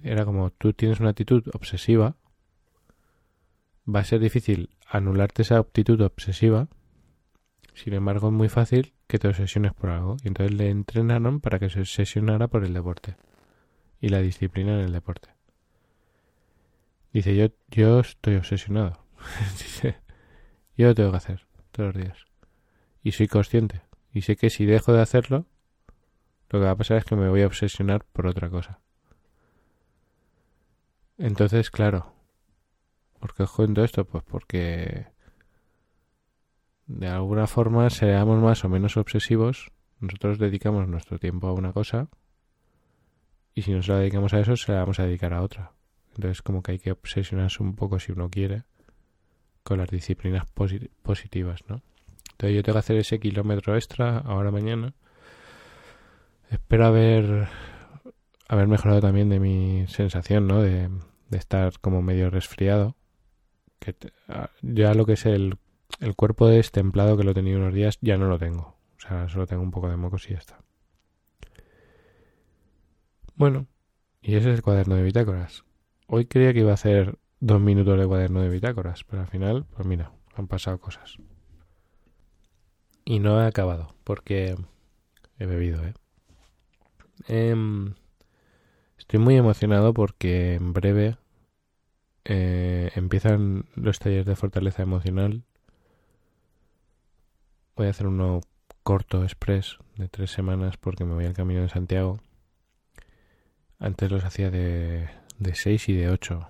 era 0.03 0.25
como 0.25 0.51
tú 0.51 0.73
tienes 0.73 1.01
una 1.01 1.11
actitud 1.11 1.49
obsesiva, 1.55 2.17
va 3.87 4.01
a 4.01 4.05
ser 4.05 4.21
difícil 4.21 4.71
anularte 4.89 5.43
esa 5.43 5.59
actitud 5.59 6.01
obsesiva, 6.01 6.69
sin 7.75 7.95
embargo 7.95 8.29
es 8.29 8.33
muy 8.33 8.49
fácil 8.49 8.95
que 9.07 9.19
te 9.19 9.29
obsesiones 9.29 9.73
por 9.73 9.91
algo. 9.91 10.17
Y 10.23 10.29
entonces 10.29 10.57
le 10.57 10.71
entrenaron 10.71 11.41
para 11.41 11.59
que 11.59 11.71
se 11.71 11.81
obsesionara 11.81 12.49
por 12.49 12.64
el 12.64 12.75
deporte 12.75 13.17
y 14.00 14.09
la 14.09 14.21
disciplina 14.21 14.75
en 14.75 14.81
el 14.81 14.93
deporte. 14.93 15.31
Dice, 17.12 17.37
yo, 17.37 17.47
yo 17.69 18.00
estoy 18.00 18.37
obsesionado. 18.37 19.05
Dice, 19.59 19.97
yo 20.76 20.88
lo 20.88 20.95
tengo 20.95 21.11
que 21.11 21.17
hacer 21.19 21.47
todos 21.71 21.95
los 21.95 22.05
días. 22.05 22.19
Y 23.02 23.12
soy 23.12 23.29
consciente. 23.29 23.83
Y 24.12 24.23
sé 24.23 24.37
que 24.37 24.50
si 24.50 24.64
dejo 24.64 24.93
de 24.93 25.02
hacerlo, 25.02 25.47
lo 26.50 26.59
que 26.59 26.64
va 26.64 26.73
a 26.73 26.76
pasar 26.76 26.99
es 26.99 27.05
que 27.05 27.17
me 27.17 27.29
voy 27.29 27.43
a 27.43 27.47
obsesionar 27.47 28.05
por 28.05 28.26
otra 28.26 28.50
cosa. 28.50 28.81
Entonces, 31.19 31.71
claro, 31.71 32.12
¿por 33.21 33.35
qué 33.35 33.45
os 33.45 33.52
cuento 33.52 33.85
esto? 33.85 34.05
Pues 34.05 34.25
porque 34.25 35.07
de 36.99 37.09
alguna 37.09 37.47
forma 37.47 37.89
seamos 37.91 38.41
más 38.43 38.65
o 38.65 38.69
menos 38.69 38.97
obsesivos, 38.97 39.71
nosotros 40.01 40.39
dedicamos 40.39 40.89
nuestro 40.89 41.19
tiempo 41.19 41.47
a 41.49 41.53
una 41.53 41.73
cosa 41.73 42.09
y 43.55 43.63
si 43.63 43.73
nos 43.73 43.89
la 43.89 43.99
dedicamos 43.99 44.35
a 44.35 44.41
eso, 44.41 44.57
se 44.57 44.73
la 44.73 44.81
vamos 44.81 44.99
a 44.99 45.05
dedicar 45.05 45.33
a 45.33 45.43
otra. 45.43 45.73
Entonces, 46.15 46.43
como 46.43 46.63
que 46.63 46.73
hay 46.73 46.79
que 46.79 46.93
obsesionarse 46.93 47.63
un 47.63 47.75
poco 47.75 47.99
si 47.99 48.13
uno 48.13 48.29
quiere 48.29 48.65
con 49.63 49.79
las 49.79 49.89
disciplinas 49.89 50.45
positivas, 51.03 51.61
¿no? 51.69 51.83
Entonces 52.33 52.57
yo 52.57 52.63
tengo 52.63 52.75
que 52.75 52.81
hacer 52.81 52.97
ese 52.97 53.21
kilómetro 53.21 53.77
extra 53.77 54.19
ahora 54.19 54.51
mañana. 54.51 54.95
Espero 56.51 56.87
haber 56.87 57.49
haber 58.49 58.69
mejorado 58.69 59.01
también 59.01 59.29
de 59.31 59.41
mi 59.41 59.87
sensación, 59.87 60.47
¿no? 60.47 60.61
De, 60.61 60.89
de 61.31 61.39
estar 61.39 61.73
como 61.81 62.03
medio 62.03 62.29
resfriado. 62.29 62.97
Que 63.79 63.95
ah, 64.29 64.51
ya 64.61 64.95
lo 64.95 65.07
que 65.07 65.15
es 65.15 65.25
el, 65.27 65.57
el 66.03 66.17
cuerpo 66.17 66.49
destemplado 66.49 67.17
que 67.17 67.23
lo 67.23 67.33
tenía 67.33 67.57
unos 67.57 67.73
días, 67.73 67.97
ya 68.01 68.17
no 68.17 68.27
lo 68.27 68.37
tengo. 68.39 68.77
O 68.97 69.01
sea, 69.01 69.29
solo 69.29 69.47
tengo 69.47 69.63
un 69.63 69.71
poco 69.71 69.89
de 69.89 69.97
mocos 69.97 70.29
y 70.29 70.33
ya 70.33 70.39
está. 70.39 70.61
Bueno, 73.37 73.67
y 74.21 74.35
ese 74.35 74.51
es 74.51 74.57
el 74.57 74.63
cuaderno 74.63 74.97
de 74.97 75.05
bitácoras. 75.05 75.65
Hoy 76.09 76.27
creía 76.27 76.53
que 76.53 76.61
iba 76.61 76.73
a 76.73 76.75
hacer 76.75 77.19
dos 77.39 77.61
minutos 77.61 77.99
de 77.99 78.07
cuaderno 78.07 78.43
de 78.43 78.49
bitácoras, 78.49 79.05
pero 79.05 79.23
al 79.23 79.29
final, 79.29 79.65
pues 79.75 79.87
mira, 79.87 80.11
han 80.35 80.49
pasado 80.49 80.81
cosas. 80.81 81.19
Y 83.05 83.21
no 83.21 83.41
he 83.41 83.47
acabado, 83.47 83.95
porque 84.03 84.57
he 85.39 85.47
bebido, 85.47 85.85
¿eh? 85.85 85.95
Em, 87.29 87.95
estoy 88.99 89.21
muy 89.21 89.37
emocionado 89.37 89.95
porque 89.95 90.55
en 90.55 90.73
breve 90.73 91.17
eh, 92.25 92.91
empiezan 92.97 93.67
los 93.77 94.01
talleres 94.01 94.27
de 94.27 94.37
fortaleza 94.37 94.83
emocional. 94.83 95.45
Voy 97.83 97.89
a 97.89 97.91
hacer 97.91 98.07
uno 98.07 98.43
corto, 98.85 99.25
express, 99.25 99.79
de 99.97 100.07
tres 100.07 100.31
semanas 100.31 100.77
porque 100.77 101.05
me 101.05 101.15
voy 101.15 101.25
al 101.25 101.33
camino 101.33 101.62
de 101.62 101.69
Santiago. 101.69 102.21
Antes 103.81 104.09
los 104.09 104.23
hacía 104.23 104.53
de, 104.53 105.09
de 105.41 105.55
seis 105.57 105.89
y 105.89 105.93
de 105.93 106.09
ocho. 106.09 106.47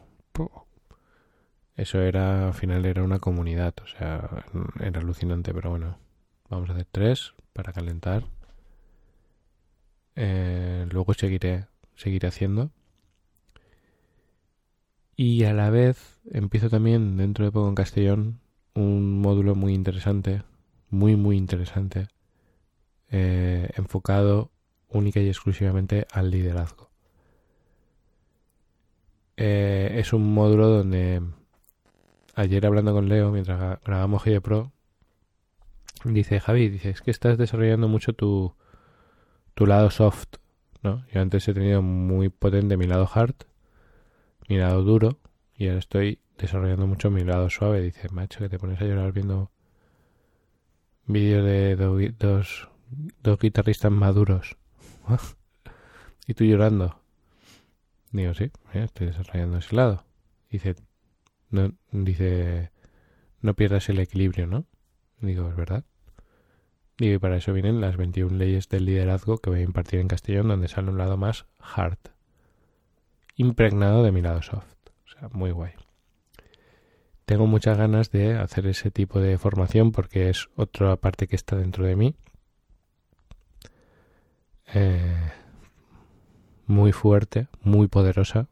Eso 1.75 2.03
era, 2.03 2.49
al 2.49 2.53
final 2.53 2.85
era 2.85 3.03
una 3.03 3.19
comunidad, 3.19 3.73
o 3.83 3.87
sea, 3.87 4.45
era 4.79 5.01
alucinante, 5.01 5.55
pero 5.55 5.71
bueno, 5.71 5.97
vamos 6.51 6.69
a 6.69 6.75
hacer 6.75 6.87
tres 6.93 7.33
para 7.55 7.73
calentar. 7.73 8.25
Eh, 10.15 10.87
luego 10.91 11.15
seguiré, 11.15 11.65
seguiré 11.97 12.29
haciendo. 12.29 12.73
Y 15.17 15.45
a 15.45 15.55
la 15.55 15.71
vez 15.71 16.21
empiezo 16.31 16.69
también 16.69 17.17
dentro 17.17 17.47
de 17.47 17.53
poco 17.53 17.71
en 17.71 17.75
Castellón 17.75 18.41
un 18.75 19.19
módulo 19.23 19.55
muy 19.55 19.73
interesante, 19.73 20.43
muy 20.93 21.17
muy 21.17 21.37
interesante, 21.37 22.09
eh, 23.11 23.71
enfocado 23.77 24.51
única 24.89 25.21
y 25.21 25.29
exclusivamente 25.29 26.07
al 26.13 26.31
liderazgo. 26.31 26.91
Eh, 29.37 29.95
es 29.97 30.13
un 30.13 30.33
módulo 30.35 30.69
donde 30.69 31.23
ayer 32.35 32.67
hablando 32.67 32.93
con 32.93 33.09
Leo 33.09 33.33
mientras 33.33 33.81
grabamos 33.83 34.23
GD 34.25 34.41
Pro 34.41 34.73
dice 36.05 36.41
Javi, 36.41 36.69
dice 36.69 36.91
es 36.91 37.01
que 37.01 37.11
estás 37.11 37.39
desarrollando 37.39 37.89
mucho 37.89 38.13
tu, 38.13 38.55
tu 39.55 39.67
lado 39.67 39.91
soft, 39.91 40.37
¿no? 40.83 41.05
Yo 41.13 41.21
antes 41.21 41.49
he 41.49 41.55
tenido 41.55 41.83
muy 41.83 42.29
potente 42.29 42.77
mi 42.77 42.87
lado 42.87 43.09
hard, 43.13 43.35
mi 44.49 44.59
lado 44.59 44.83
duro 44.83 45.19
y 45.57 45.69
ahora 45.69 45.79
estoy 45.79 46.21
desarrollando 46.39 46.87
mucho 46.87 47.11
mi 47.11 47.25
lado 47.25 47.49
suave. 47.51 47.81
Dice, 47.81 48.09
macho, 48.11 48.41
que 48.41 48.49
te 48.49 48.59
pones 48.59 48.81
a 48.81 48.85
llorar 48.85 49.13
viendo 49.13 49.51
vídeos 51.07 51.45
de 51.45 51.77
dos, 52.19 52.69
dos 53.23 53.39
guitarristas 53.39 53.93
maduros. 53.93 54.57
y 56.27 56.35
tú 56.35 56.45
llorando. 56.45 57.01
Digo, 58.11 58.35
sí, 58.35 58.51
estoy 58.75 59.09
desarrollando 59.09 59.59
ese 59.59 59.75
lado. 59.75 60.05
Dice, 60.51 60.77
no, 61.51 61.73
dice, 61.91 62.71
no 63.41 63.55
pierdas 63.55 63.89
el 63.89 64.01
equilibrio, 64.01 64.47
¿no? 64.47 64.67
Digo, 65.21 65.49
es 65.49 65.57
verdad. 65.57 65.85
Digo, 66.99 67.15
y 67.15 67.19
para 67.19 67.37
eso 67.37 67.53
vienen 67.53 67.81
las 67.81 67.97
21 67.97 68.37
leyes 68.37 68.69
del 68.69 68.85
liderazgo 68.85 69.39
que 69.39 69.51
voy 69.51 69.61
a 69.61 69.65
impartir 69.65 70.01
en 70.01 70.09
Castellón, 70.09 70.49
donde 70.49 70.69
sale 70.69 70.91
un 70.91 70.99
lado 70.99 71.17
más 71.17 71.47
hard, 71.59 71.99
impregnado 73.37 74.03
de 74.03 74.13
mi 74.13 74.21
lado 74.21 74.43
soft. 74.43 74.67
O 75.07 75.09
sea, 75.09 75.29
muy 75.31 75.51
guay. 75.51 75.73
Tengo 77.25 77.47
muchas 77.47 77.79
ganas 77.79 78.11
de 78.11 78.35
hacer 78.35 78.67
ese 78.67 78.91
tipo 78.91 79.21
de 79.21 79.39
formación 79.39 79.93
porque 79.93 80.29
es 80.29 80.49
otra 80.57 80.97
parte 80.97 81.27
que 81.29 81.37
está 81.37 81.57
dentro 81.57 81.85
de 81.85 81.97
mí. 81.97 82.15
Eh, 84.75 85.33
muy 86.67 86.93
fuerte, 86.93 87.49
muy 87.63 87.89
poderosa, 87.89 88.49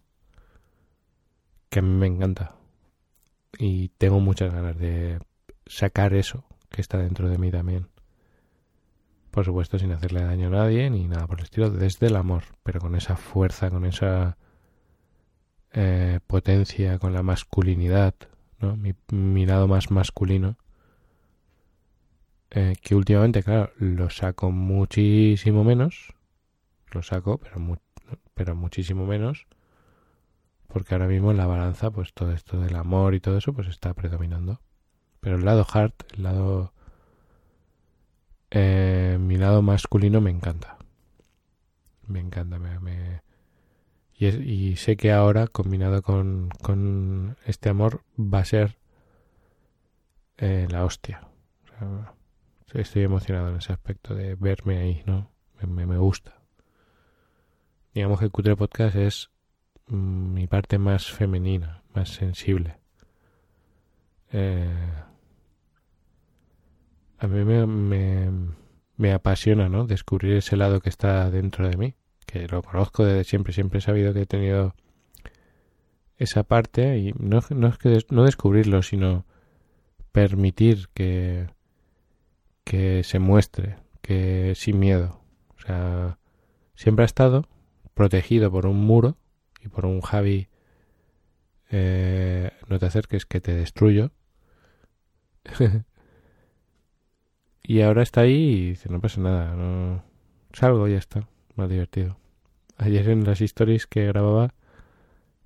que 1.69 1.81
a 1.81 1.83
mí 1.83 1.89
me 1.89 2.07
encanta. 2.07 2.57
Y 3.59 3.89
tengo 3.99 4.21
muchas 4.21 4.53
ganas 4.53 4.79
de 4.79 5.21
sacar 5.67 6.15
eso 6.15 6.45
que 6.69 6.81
está 6.81 6.99
dentro 6.99 7.29
de 7.29 7.39
mí 7.39 7.51
también. 7.51 7.89
Por 9.31 9.45
supuesto, 9.45 9.79
sin 9.79 9.93
hacerle 9.93 10.23
daño 10.23 10.49
a 10.49 10.51
nadie 10.51 10.91
ni 10.91 11.07
nada 11.07 11.27
por 11.27 11.39
el 11.39 11.45
estilo, 11.45 11.71
desde 11.71 12.09
el 12.09 12.17
amor, 12.17 12.45
pero 12.63 12.81
con 12.81 12.95
esa 12.97 13.17
fuerza, 13.17 13.71
con 13.71 13.85
esa 13.85 14.37
eh, 15.73 16.19
potencia, 16.27 16.99
con 16.99 17.13
la 17.13 17.23
masculinidad, 17.23 18.15
¿no? 18.61 18.77
mi, 18.77 19.47
lado 19.47 19.69
más 19.69 19.91
masculino. 19.91 20.57
Eh, 22.51 22.75
que 22.83 22.95
últimamente, 22.95 23.43
claro, 23.43 23.73
lo 23.79 24.11
saco 24.11 24.51
muchísimo 24.51 25.65
menos. 25.65 26.15
Lo 26.93 27.03
saco, 27.03 27.39
pero 27.39 27.59
pero 28.35 28.57
muchísimo 28.57 29.07
menos 29.07 29.47
porque 30.73 30.95
ahora 30.95 31.09
mismo 31.09 31.31
en 31.31 31.37
la 31.37 31.47
balanza 31.47 31.91
pues 31.91 32.15
todo 32.15 32.33
esto 32.33 32.61
del 32.61 32.77
amor 32.77 33.15
y 33.15 33.21
todo 33.21 33.37
eso 33.37 33.53
pues 33.53 33.69
está 33.69 33.95
predominando 33.95 34.61
pero 35.21 35.37
el 35.37 35.45
lado 35.45 35.67
hard 35.71 35.93
el 36.17 36.23
lado 36.23 36.73
eh, 38.51 39.19
mi 39.21 39.37
lado 39.37 39.63
masculino 39.63 40.21
me 40.21 40.31
encanta 40.31 40.79
me 42.07 42.21
encanta 42.21 42.59
me, 42.59 43.21
Y, 44.21 44.77
sé 44.77 44.99
que 44.99 45.13
ahora 45.13 45.47
combinado 45.47 46.03
con, 46.03 46.51
con 46.63 47.39
este 47.47 47.71
amor 47.71 48.05
va 48.19 48.41
a 48.41 48.45
ser 48.45 48.77
eh, 50.37 50.67
la 50.71 50.85
hostia 50.85 51.27
estoy 52.75 53.05
emocionado 53.05 53.49
en 53.49 53.57
ese 53.57 53.73
aspecto 53.73 54.15
de 54.15 54.35
verme 54.35 54.77
ahí 54.77 55.03
no 55.07 55.31
me, 55.67 55.87
me 55.87 55.97
gusta 55.97 56.41
digamos 57.95 58.21
que 58.21 58.31
Cutre 58.31 58.57
Podcast 58.57 58.97
es 58.97 59.31
mm, 59.87 60.35
mi 60.35 60.47
parte 60.47 60.79
más 60.79 61.11
femenina, 61.11 61.83
más 61.95 62.11
sensible. 62.11 62.79
Eh, 64.33 64.93
a 67.19 67.27
mí 67.27 67.45
me, 67.45 67.67
me, 67.67 68.31
me, 68.97 69.13
apasiona, 69.13 69.69
¿no? 69.69 69.87
Descubrir 69.87 70.35
ese 70.37 70.57
lado 70.57 70.81
que 70.81 70.89
está 70.89 71.31
dentro 71.31 71.69
de 71.69 71.77
mí, 71.77 71.95
que 72.31 72.47
lo 72.47 72.63
conozco 72.63 73.05
desde 73.05 73.25
siempre, 73.25 73.53
siempre 73.53 73.79
he 73.79 73.83
sabido 73.83 74.15
que 74.15 74.23
he 74.23 74.27
tenido 74.27 74.75
esa 76.17 76.45
parte 76.45 76.99
y 76.99 77.13
no, 77.19 77.41
no 77.51 77.69
es 77.69 77.79
que 77.79 77.99
no 78.11 78.25
descubrirlo, 78.25 78.83
sino 78.83 79.25
permitir 80.13 80.89
que, 80.95 81.49
que 82.65 83.03
se 83.05 83.19
muestre, 83.19 83.77
que 84.01 84.55
sin 84.55 84.79
miedo. 84.79 85.21
O 85.57 85.61
sea, 85.61 86.19
siempre 86.77 87.05
ha 87.05 87.07
estado, 87.07 87.49
protegido 87.95 88.51
por 88.51 88.67
un 88.67 88.77
muro 88.77 89.17
y 89.63 89.69
por 89.69 89.87
un 89.87 90.01
Javi 90.01 90.49
eh, 91.71 92.51
no 92.69 92.79
te 92.79 92.87
acerques 92.87 93.27
que 93.27 93.41
te 93.41 93.55
destruyo 93.55 94.11
y 97.63 97.81
ahora 97.81 98.03
está 98.03 98.23
ahí 98.23 98.33
y 98.33 98.69
dice 98.71 98.89
no 98.89 99.01
pasa 99.01 99.21
nada 99.21 99.55
no 99.55 100.03
salgo 100.53 100.89
y 100.89 100.93
ya 100.93 100.99
está 100.99 101.29
más 101.61 101.71
divertido 101.71 102.17
ayer 102.79 103.09
en 103.09 103.25
las 103.25 103.41
stories 103.41 103.87
que 103.87 104.07
grababa 104.07 104.55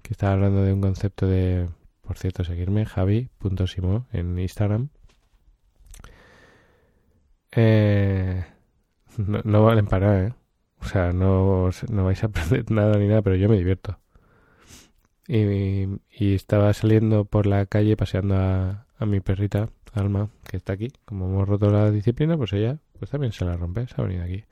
que 0.03 0.13
estaba 0.13 0.33
hablando 0.33 0.63
de 0.63 0.73
un 0.73 0.81
concepto 0.81 1.27
de 1.27 1.69
por 2.03 2.19
cierto 2.19 2.45
seguirme 2.45 2.87
javi.simo 2.87 4.07
en 4.13 4.39
Instagram 4.39 4.89
eh, 7.53 8.45
no, 9.17 9.65
valen 9.65 9.87
para 9.87 10.27
eh 10.27 10.33
o 10.85 10.87
sea, 10.87 11.13
no, 11.13 11.71
no 11.91 12.05
vais 12.05 12.23
a 12.23 12.27
aprender 12.27 12.71
nada 12.71 12.99
ni 12.99 13.09
nada, 13.09 13.23
pero 13.23 13.37
yo 13.37 13.49
me 13.49 13.57
divierto. 13.57 13.99
Y, 15.27 15.87
y 16.11 16.35
estaba 16.35 16.73
saliendo 16.75 17.25
por 17.25 17.47
la 17.47 17.65
calle 17.65 17.97
paseando 17.97 18.37
a, 18.37 18.87
a, 18.99 19.07
mi 19.07 19.21
perrita, 19.21 19.71
Alma, 19.95 20.29
que 20.47 20.59
está 20.59 20.75
aquí. 20.75 20.93
Como 21.07 21.27
hemos 21.27 21.49
roto 21.49 21.71
la 21.71 21.91
disciplina, 21.91 22.37
pues 22.37 22.53
ella 22.53 22.79
pues 22.99 23.11
también 23.11 23.33
se 23.33 23.45
la 23.47 23.57
rompe, 23.57 23.87
se 23.87 23.95
ha 23.97 24.05
venido 24.05 24.25
aquí. 24.25 24.45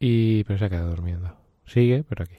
Y 0.00 0.42
pero 0.44 0.58
se 0.58 0.64
ha 0.64 0.70
quedado 0.70 0.90
durmiendo. 0.90 1.36
Sigue, 1.66 2.02
pero 2.08 2.24
aquí. 2.24 2.38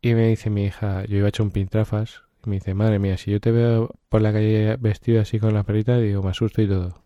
Y 0.00 0.14
me 0.14 0.28
dice 0.28 0.48
mi 0.48 0.64
hija, 0.64 1.04
yo 1.04 1.18
iba 1.18 1.26
a 1.26 1.28
echar 1.28 1.44
un 1.44 1.52
pintrafas, 1.52 2.22
y 2.46 2.50
me 2.50 2.56
dice, 2.56 2.72
madre 2.74 2.98
mía, 2.98 3.18
si 3.18 3.30
yo 3.30 3.40
te 3.40 3.50
veo 3.50 3.94
por 4.08 4.22
la 4.22 4.32
calle 4.32 4.76
vestido 4.78 5.20
así 5.20 5.38
con 5.38 5.52
la 5.54 5.64
perrita, 5.64 5.98
digo, 5.98 6.22
me 6.22 6.30
asusto 6.30 6.62
y 6.62 6.68
todo. 6.68 7.04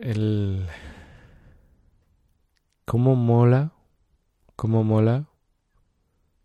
el 0.00 0.66
cómo 2.84 3.14
mola, 3.16 3.72
cómo 4.56 4.82
mola, 4.82 5.28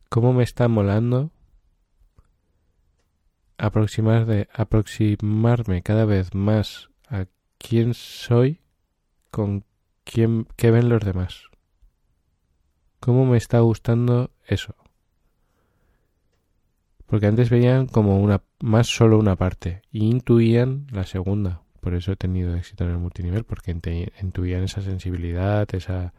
cómo 0.10 0.34
me 0.34 0.44
está 0.44 0.68
molando 0.68 1.32
aproximar 3.58 4.26
de, 4.26 4.50
aproximarme 4.54 5.82
cada 5.82 6.06
vez 6.06 6.36
más 6.36 6.90
quién 7.68 7.94
soy 7.94 8.62
con 9.32 9.64
quién 10.04 10.48
qué 10.56 10.72
ven 10.72 10.90
los 10.90 11.04
demás. 11.04 11.44
Cómo 13.00 13.26
me 13.26 13.38
está 13.38 13.60
gustando 13.60 14.32
eso. 14.48 14.76
Porque 17.06 17.28
antes 17.28 17.50
veían 17.50 17.86
como 17.88 18.20
una 18.20 18.42
más 18.60 18.88
solo 18.88 19.20
una 19.20 19.36
parte 19.36 19.84
y 19.92 20.06
intuían 20.10 20.88
la 20.92 21.06
segunda 21.06 21.66
por 21.86 21.94
eso 21.94 22.14
he 22.14 22.16
tenido 22.16 22.56
éxito 22.56 22.84
en 22.84 22.90
el 22.90 22.98
multinivel, 22.98 23.44
porque 23.44 23.70
intuían 23.70 24.64
esa 24.64 24.82
sensibilidad, 24.82 25.68
esa, 25.76 26.16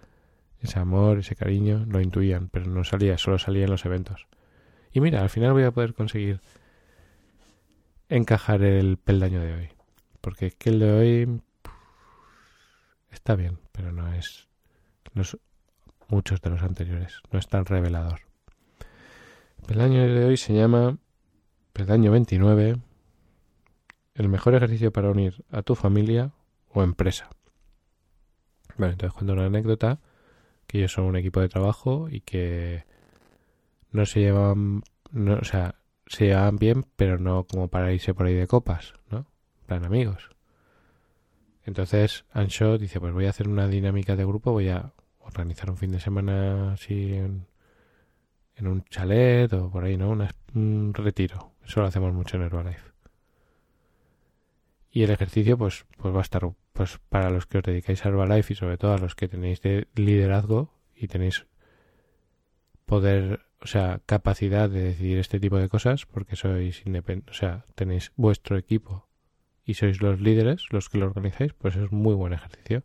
ese 0.61 0.79
amor, 0.79 1.19
ese 1.19 1.35
cariño, 1.35 1.85
lo 1.89 2.01
intuían, 2.01 2.49
pero 2.51 2.67
no 2.67 2.85
salía, 2.85 3.19
solo 3.19 3.37
salía 3.37 3.65
en 3.65 3.71
los 3.71 3.85
eventos. 3.85 4.29
Y 4.93 5.01
mira, 5.01 5.23
al 5.23 5.29
final 5.29 5.55
voy 5.55 5.65
a 5.65 5.73
poder 5.73 5.93
conseguir 5.93 6.39
encajar 8.09 8.63
el 8.63 8.97
peldaño 8.97 9.41
de 9.41 9.55
hoy. 9.55 9.69
Porque 10.27 10.47
es 10.47 10.57
que 10.57 10.71
el 10.71 10.81
de 10.81 10.91
hoy 10.91 11.41
está 13.13 13.37
bien, 13.37 13.61
pero 13.71 13.93
no 13.93 14.13
es 14.13 14.49
los, 15.15 15.39
muchos 16.09 16.41
de 16.41 16.51
los 16.51 16.63
anteriores. 16.63 17.21
No 17.31 17.39
es 17.39 17.47
tan 17.47 17.65
revelador. 17.65 18.23
El 19.61 19.67
peldaño 19.67 20.03
de 20.03 20.25
hoy 20.25 20.37
se 20.37 20.53
llama 20.53 20.99
peldaño 21.73 22.11
29 22.11 22.79
el 24.15 24.29
mejor 24.29 24.57
ejercicio 24.57 24.93
para 24.93 25.13
unir 25.13 25.45
a 25.53 25.63
tu 25.63 25.77
familia 25.77 26.33
o 26.73 26.83
empresa. 26.83 27.31
Bueno, 28.77 28.95
entonces 28.95 29.17
cuento 29.17 29.35
una 29.35 29.47
anécdota 29.47 30.01
que 30.67 30.79
ellos 30.79 30.91
son 30.91 31.05
un 31.05 31.15
equipo 31.15 31.39
de 31.39 31.49
trabajo 31.49 32.09
y 32.11 32.23
que 32.23 32.83
no 33.93 34.05
se 34.07 34.23
llevan, 34.23 34.83
no, 35.13 35.35
o 35.35 35.45
sea, 35.45 35.77
se 36.09 36.25
llevan 36.25 36.57
bien, 36.57 36.85
pero 36.97 37.17
no 37.17 37.45
como 37.45 37.69
para 37.69 37.93
irse 37.93 38.13
por 38.13 38.27
ahí 38.27 38.35
de 38.35 38.49
copas, 38.49 38.93
¿no? 39.09 39.25
Plan 39.67 39.85
amigos. 39.85 40.31
Entonces 41.65 42.25
Ancho 42.33 42.79
dice, 42.79 43.01
pues 43.01 43.13
voy 43.13 43.27
a 43.27 43.31
hacer 43.31 43.49
una 43.49 43.67
dinámica 43.67 44.15
de 44.15 44.25
grupo, 44.25 44.53
voy 44.53 44.69
a 44.69 44.93
organizar 45.19 45.69
un 45.71 45.77
fin 45.77 45.91
de 45.91 45.99
semana 45.99 46.73
así 46.73 47.15
en, 47.15 47.47
en 48.55 48.67
un 48.69 48.85
chalet 48.85 49.53
o 49.53 49.71
por 49.71 49.85
ahí, 49.85 49.97
¿no? 49.97 50.17
un 50.55 50.95
retiro. 50.95 51.53
Eso 51.65 51.81
lo 51.81 51.87
hacemos 51.87 52.15
mucho 52.15 52.37
en 52.37 52.45
Herbalife. 52.45 52.93
Y 54.93 55.03
el 55.03 55.11
ejercicio, 55.11 55.59
pues, 55.59 55.85
pues 55.99 56.15
va 56.15 56.21
a 56.21 56.23
estar, 56.23 56.49
pues 56.73 56.99
para 57.09 57.31
los 57.31 57.47
que 57.47 57.59
os 57.59 57.65
dedicáis 57.65 58.07
a 58.07 58.09
Herbalife 58.09 58.53
y 58.53 58.57
sobre 58.57 58.79
todo 58.79 58.95
a 58.95 58.99
los 58.99 59.17
que 59.17 59.29
tenéis 59.29 59.61
de 59.61 59.89
liderazgo 59.97 60.73
y 60.95 61.09
tenéis 61.09 61.47
poder, 62.87 63.41
o 63.61 63.67
sea, 63.67 64.01
capacidad 64.07 64.71
de 64.71 64.83
decidir 64.85 65.19
este 65.19 65.41
tipo 65.41 65.59
de 65.59 65.69
cosas, 65.69 66.07
porque 66.07 66.37
sois 66.37 66.87
independientes, 66.87 67.37
o 67.37 67.39
sea, 67.39 67.67
tenéis 67.75 68.13
vuestro 68.17 68.57
equipo 68.57 69.07
y 69.67 69.75
sois 69.75 70.01
los 70.01 70.21
líderes, 70.21 70.63
los 70.71 70.89
que 70.89 70.99
lo 70.99 71.07
organizáis, 71.07 71.53
pues 71.53 71.75
es 71.77 71.91
muy 71.91 72.15
buen 72.15 72.33
ejercicio. 72.33 72.85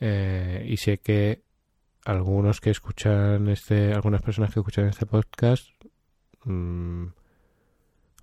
Eh, 0.00 0.64
y 0.66 0.78
sé 0.78 0.98
que 0.98 1.42
algunos 2.04 2.60
que 2.60 2.70
escuchan 2.70 3.48
este, 3.48 3.92
algunas 3.92 4.22
personas 4.22 4.52
que 4.52 4.58
escuchan 4.60 4.86
este 4.86 5.06
podcast 5.06 5.68
mmm, 6.44 7.06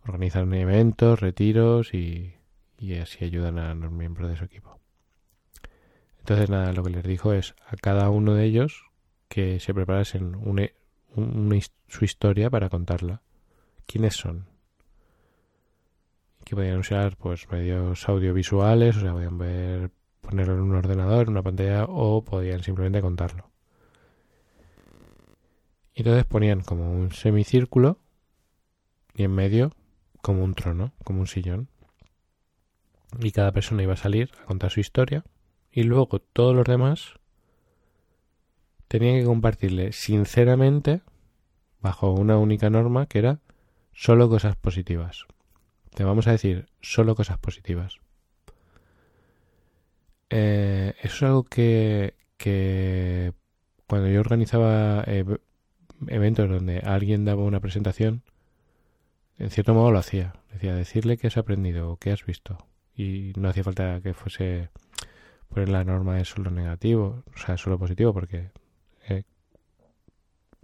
organizan 0.05 0.53
eventos, 0.53 1.21
retiros 1.21 1.93
y, 1.93 2.33
y 2.79 2.95
así 2.95 3.23
ayudan 3.23 3.59
a 3.59 3.75
los 3.75 3.91
miembros 3.91 4.29
de 4.29 4.35
su 4.35 4.43
equipo. 4.45 4.79
Entonces 6.17 6.49
nada, 6.49 6.73
lo 6.73 6.83
que 6.83 6.89
les 6.89 7.03
dijo 7.03 7.33
es 7.33 7.55
a 7.67 7.75
cada 7.75 8.09
uno 8.09 8.33
de 8.33 8.45
ellos 8.45 8.85
que 9.29 9.59
se 9.59 9.73
preparasen 9.73 10.35
su 11.87 12.05
historia 12.05 12.49
para 12.49 12.69
contarla. 12.69 13.21
¿Quiénes 13.85 14.15
son? 14.15 14.47
Que 16.49 16.55
podían 16.55 16.79
usar 16.79 17.15
pues 17.15 17.47
medios 17.51 18.09
audiovisuales, 18.09 18.97
o 18.97 19.01
sea, 19.01 19.11
podían 19.13 19.37
ver, 19.37 19.91
ponerlo 20.19 20.55
en 20.55 20.61
un 20.61 20.73
ordenador, 20.73 21.27
en 21.27 21.33
una 21.33 21.43
pantalla, 21.43 21.85
o 21.85 22.23
podían 22.25 22.63
simplemente 22.63 23.01
contarlo. 23.01 23.51
Y 25.93 26.01
entonces 26.01 26.25
ponían 26.25 26.61
como 26.61 26.91
un 26.91 27.11
semicírculo 27.11 27.99
y 29.13 29.25
en 29.25 29.31
medio 29.35 29.73
como 30.23 30.43
un 30.43 30.55
trono, 30.55 30.91
como 31.03 31.19
un 31.19 31.27
sillón. 31.27 31.69
Y 33.19 33.29
cada 33.29 33.51
persona 33.51 33.83
iba 33.83 33.93
a 33.93 33.97
salir 33.97 34.31
a 34.41 34.45
contar 34.45 34.71
su 34.71 34.79
historia 34.79 35.23
y 35.71 35.83
luego 35.83 36.17
todos 36.17 36.55
los 36.55 36.65
demás 36.65 37.19
tenían 38.87 39.19
que 39.19 39.25
compartirle 39.25 39.91
sinceramente 39.91 41.01
bajo 41.79 42.11
una 42.11 42.39
única 42.39 42.71
norma 42.71 43.05
que 43.05 43.19
era 43.19 43.39
solo 43.93 44.29
cosas 44.29 44.55
positivas. 44.55 45.27
Te 45.93 46.03
vamos 46.03 46.27
a 46.27 46.31
decir 46.31 46.67
solo 46.81 47.15
cosas 47.15 47.37
positivas. 47.37 47.99
Eh, 50.29 50.93
eso 51.01 51.15
es 51.15 51.23
algo 51.23 51.43
que, 51.43 52.13
cuando 53.87 54.07
yo 54.09 54.19
organizaba 54.19 55.03
eh, 55.07 55.25
eventos 56.07 56.49
donde 56.49 56.79
alguien 56.79 57.25
daba 57.25 57.43
una 57.43 57.59
presentación, 57.59 58.23
en 59.37 59.49
cierto 59.49 59.73
modo 59.73 59.91
lo 59.91 59.99
hacía. 59.99 60.33
Decía, 60.51 60.75
decirle 60.75 61.17
qué 61.17 61.27
has 61.27 61.37
aprendido 61.37 61.91
o 61.91 61.97
qué 61.97 62.11
has 62.11 62.25
visto. 62.25 62.57
Y 62.95 63.33
no 63.37 63.49
hacía 63.49 63.63
falta 63.63 64.01
que 64.01 64.13
fuese 64.13 64.69
poner 65.49 65.69
la 65.69 65.83
norma 65.83 66.15
de 66.15 66.25
solo 66.25 66.51
negativo, 66.51 67.23
o 67.33 67.37
sea, 67.37 67.57
solo 67.57 67.79
positivo, 67.79 68.13
porque 68.13 68.51
eh, 69.07 69.23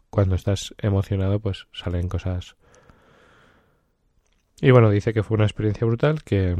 cuando 0.09 0.35
estás 0.35 0.75
emocionado, 0.77 1.39
pues 1.39 1.67
salen 1.73 2.07
cosas. 2.07 2.55
Y 4.61 4.71
bueno, 4.71 4.89
dice 4.89 5.13
que 5.13 5.23
fue 5.23 5.35
una 5.35 5.45
experiencia 5.45 5.85
brutal, 5.85 6.23
que, 6.23 6.55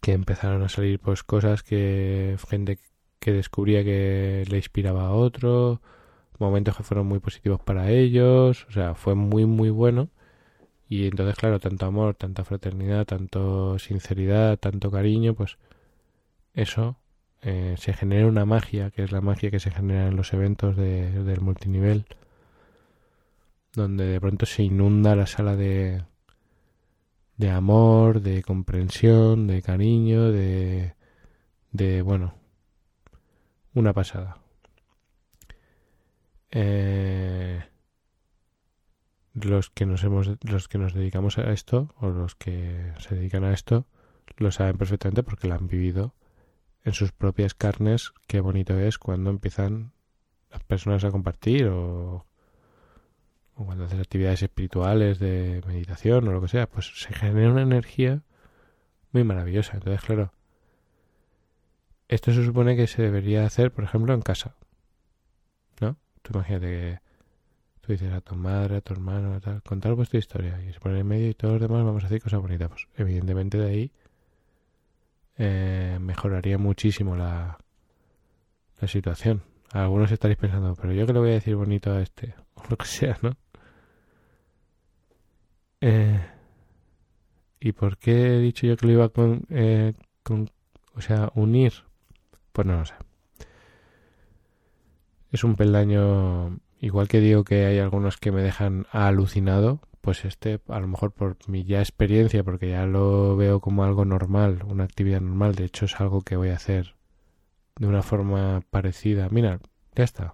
que 0.00 0.12
empezaron 0.12 0.62
a 0.62 0.68
salir 0.68 0.98
pues 1.00 1.22
cosas 1.22 1.62
que 1.62 2.36
gente 2.48 2.78
que 3.20 3.32
descubría 3.32 3.84
que 3.84 4.44
le 4.48 4.56
inspiraba 4.56 5.06
a 5.06 5.12
otro, 5.12 5.80
momentos 6.38 6.76
que 6.76 6.82
fueron 6.82 7.06
muy 7.06 7.20
positivos 7.20 7.60
para 7.60 7.90
ellos, 7.90 8.66
o 8.68 8.72
sea, 8.72 8.94
fue 8.94 9.14
muy 9.14 9.46
muy 9.46 9.70
bueno. 9.70 10.08
Y 10.88 11.06
entonces, 11.06 11.36
claro, 11.36 11.60
tanto 11.60 11.86
amor, 11.86 12.16
tanta 12.16 12.44
fraternidad, 12.44 13.06
tanto 13.06 13.78
sinceridad, 13.78 14.58
tanto 14.58 14.90
cariño, 14.90 15.34
pues 15.34 15.58
eso 16.54 16.96
eh, 17.42 17.76
se 17.78 17.92
genera 17.92 18.26
una 18.26 18.44
magia, 18.44 18.90
que 18.90 19.04
es 19.04 19.12
la 19.12 19.20
magia 19.20 19.50
que 19.50 19.60
se 19.60 19.70
genera 19.70 20.08
en 20.08 20.16
los 20.16 20.32
eventos 20.32 20.76
de, 20.76 21.10
del 21.24 21.40
multinivel, 21.40 22.06
donde 23.72 24.06
de 24.06 24.20
pronto 24.20 24.46
se 24.46 24.62
inunda 24.62 25.16
la 25.16 25.26
sala 25.26 25.56
de, 25.56 26.02
de 27.36 27.50
amor, 27.50 28.20
de 28.20 28.42
comprensión, 28.42 29.46
de 29.46 29.62
cariño, 29.62 30.30
de, 30.30 30.94
de 31.72 32.02
bueno, 32.02 32.34
una 33.74 33.92
pasada. 33.92 34.38
Eh, 36.50 37.62
los 39.34 39.70
que 39.70 39.86
nos 39.86 40.02
hemos 40.02 40.28
los 40.42 40.68
que 40.68 40.78
nos 40.78 40.92
dedicamos 40.94 41.38
a 41.38 41.52
esto 41.52 41.94
o 42.00 42.08
los 42.08 42.34
que 42.34 42.92
se 42.98 43.14
dedican 43.14 43.44
a 43.44 43.52
esto 43.52 43.86
lo 44.36 44.50
saben 44.50 44.76
perfectamente 44.76 45.22
porque 45.22 45.46
lo 45.46 45.54
han 45.54 45.68
vivido 45.68 46.14
en 46.84 46.92
sus 46.92 47.12
propias 47.12 47.54
carnes 47.54 48.12
qué 48.26 48.40
bonito 48.40 48.78
es 48.78 48.98
cuando 48.98 49.30
empiezan 49.30 49.92
las 50.50 50.64
personas 50.64 51.04
a 51.04 51.12
compartir 51.12 51.68
o, 51.68 52.26
o 53.60 53.66
cuando 53.66 53.84
haces 53.84 54.00
actividades 54.00 54.42
espirituales 54.42 55.18
de 55.18 55.62
meditación 55.66 56.26
o 56.28 56.32
lo 56.32 56.40
que 56.40 56.48
sea 56.48 56.66
pues 56.66 56.92
se 56.96 57.12
genera 57.12 57.50
una 57.50 57.62
energía 57.62 58.22
muy 59.12 59.24
maravillosa 59.24 59.74
entonces 59.74 60.00
claro 60.02 60.32
esto 62.08 62.32
se 62.32 62.44
supone 62.44 62.76
que 62.76 62.86
se 62.86 63.02
debería 63.02 63.44
hacer 63.44 63.72
por 63.72 63.84
ejemplo 63.84 64.14
en 64.14 64.22
casa 64.22 64.54
¿no? 65.80 65.96
tú 66.22 66.32
imagínate 66.34 66.66
que 66.66 67.10
Tú 67.80 67.92
dices 67.92 68.12
a 68.12 68.20
tu 68.20 68.36
madre, 68.36 68.76
a 68.76 68.80
tu 68.80 68.92
hermano, 68.92 69.40
tal, 69.40 69.62
contar 69.62 69.94
vuestra 69.94 70.18
historia 70.18 70.60
y 70.62 70.72
se 70.72 70.80
pone 70.80 71.00
en 71.00 71.06
medio 71.06 71.28
y 71.30 71.34
todos 71.34 71.54
los 71.54 71.62
demás 71.62 71.84
vamos 71.84 72.02
a 72.02 72.06
hacer 72.06 72.20
cosas 72.20 72.40
bonitas. 72.40 72.68
Pues 72.68 72.86
evidentemente 72.96 73.58
de 73.58 73.70
ahí 73.70 73.92
eh, 75.38 75.98
mejoraría 76.00 76.58
muchísimo 76.58 77.16
la, 77.16 77.58
la 78.80 78.88
situación. 78.88 79.42
Algunos 79.72 80.12
estaréis 80.12 80.38
pensando, 80.38 80.74
pero 80.74 80.92
yo 80.92 81.06
que 81.06 81.12
le 81.14 81.20
voy 81.20 81.30
a 81.30 81.34
decir 81.34 81.56
bonito 81.56 81.92
a 81.92 82.02
este, 82.02 82.34
o 82.54 82.62
lo 82.68 82.76
que 82.76 82.86
sea, 82.86 83.16
¿no? 83.22 83.36
Eh, 85.80 86.20
¿Y 87.60 87.72
por 87.72 87.98
qué 87.98 88.36
he 88.36 88.38
dicho 88.38 88.66
yo 88.66 88.76
que 88.76 88.86
lo 88.86 88.92
iba 88.92 89.08
con, 89.10 89.44
eh, 89.50 89.94
o 90.94 91.00
sea, 91.00 91.30
unir? 91.34 91.72
Pues 92.52 92.66
no 92.66 92.78
lo 92.78 92.86
sé. 92.86 92.94
Es 95.30 95.44
un 95.44 95.56
peldaño 95.56 96.60
Igual 96.80 97.08
que 97.08 97.20
digo 97.20 97.44
que 97.44 97.66
hay 97.66 97.78
algunos 97.78 98.16
que 98.16 98.32
me 98.32 98.42
dejan 98.42 98.86
alucinado, 98.90 99.80
pues 100.00 100.24
este, 100.24 100.60
a 100.68 100.80
lo 100.80 100.88
mejor 100.88 101.12
por 101.12 101.36
mi 101.46 101.62
ya 101.64 101.80
experiencia, 101.80 102.42
porque 102.42 102.70
ya 102.70 102.86
lo 102.86 103.36
veo 103.36 103.60
como 103.60 103.84
algo 103.84 104.06
normal, 104.06 104.62
una 104.66 104.84
actividad 104.84 105.20
normal, 105.20 105.54
de 105.54 105.66
hecho 105.66 105.84
es 105.84 106.00
algo 106.00 106.22
que 106.22 106.36
voy 106.36 106.48
a 106.48 106.54
hacer 106.54 106.94
de 107.76 107.86
una 107.86 108.02
forma 108.02 108.62
parecida. 108.70 109.28
Mira, 109.30 109.60
ya 109.94 110.04
está. 110.04 110.32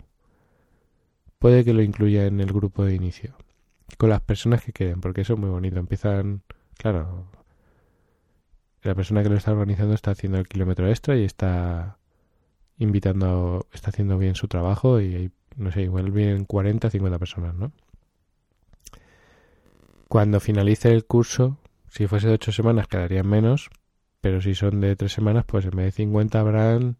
Puede 1.40 1.64
que 1.64 1.72
lo 1.72 1.82
incluya 1.82 2.26
en 2.26 2.40
el 2.40 2.52
grupo 2.52 2.84
de 2.84 2.94
inicio. 2.94 3.34
Con 3.98 4.10
las 4.10 4.20
personas 4.20 4.62
que 4.62 4.72
queden, 4.72 5.00
porque 5.00 5.22
eso 5.22 5.34
es 5.34 5.38
muy 5.38 5.50
bonito. 5.50 5.78
Empiezan, 5.78 6.42
claro, 6.76 7.26
la 8.82 8.94
persona 8.94 9.22
que 9.22 9.28
lo 9.28 9.36
está 9.36 9.52
organizando 9.52 9.94
está 9.94 10.12
haciendo 10.12 10.38
el 10.38 10.48
kilómetro 10.48 10.88
extra 10.88 11.16
y 11.16 11.24
está 11.24 11.98
invitando, 12.78 13.66
está 13.72 13.90
haciendo 13.90 14.18
bien 14.18 14.34
su 14.34 14.48
trabajo 14.48 15.00
y 15.00 15.14
hay 15.14 15.30
no 15.56 15.72
sé, 15.72 15.82
igual 15.82 16.10
vienen 16.10 16.44
40, 16.44 16.90
50 16.90 17.18
personas, 17.18 17.54
¿no? 17.54 17.72
Cuando 20.08 20.38
finalice 20.38 20.92
el 20.92 21.04
curso, 21.04 21.58
si 21.88 22.06
fuese 22.06 22.28
de 22.28 22.34
8 22.34 22.52
semanas 22.52 22.86
quedarían 22.86 23.26
menos, 23.26 23.70
pero 24.20 24.40
si 24.40 24.54
son 24.54 24.80
de 24.80 24.94
3 24.96 25.10
semanas, 25.10 25.44
pues 25.46 25.64
en 25.64 25.72
vez 25.72 25.86
de 25.86 25.92
50 25.92 26.38
habrán 26.38 26.96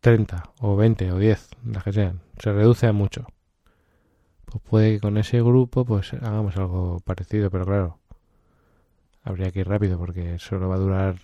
30 0.00 0.50
o 0.60 0.76
20 0.76 1.12
o 1.12 1.18
10, 1.18 1.48
las 1.66 1.84
que 1.84 1.92
sean. 1.92 2.20
Se 2.38 2.52
reduce 2.52 2.86
a 2.86 2.92
mucho. 2.92 3.26
Pues 4.50 4.62
puede 4.64 4.94
que 4.94 5.00
con 5.00 5.18
ese 5.18 5.42
grupo 5.42 5.84
pues 5.84 6.12
hagamos 6.14 6.56
algo 6.56 7.00
parecido, 7.00 7.50
pero 7.50 7.66
claro, 7.66 7.98
habría 9.22 9.50
que 9.50 9.60
ir 9.60 9.68
rápido 9.68 9.98
porque 9.98 10.38
solo 10.38 10.68
va 10.68 10.76
a 10.76 10.78
durar 10.78 11.16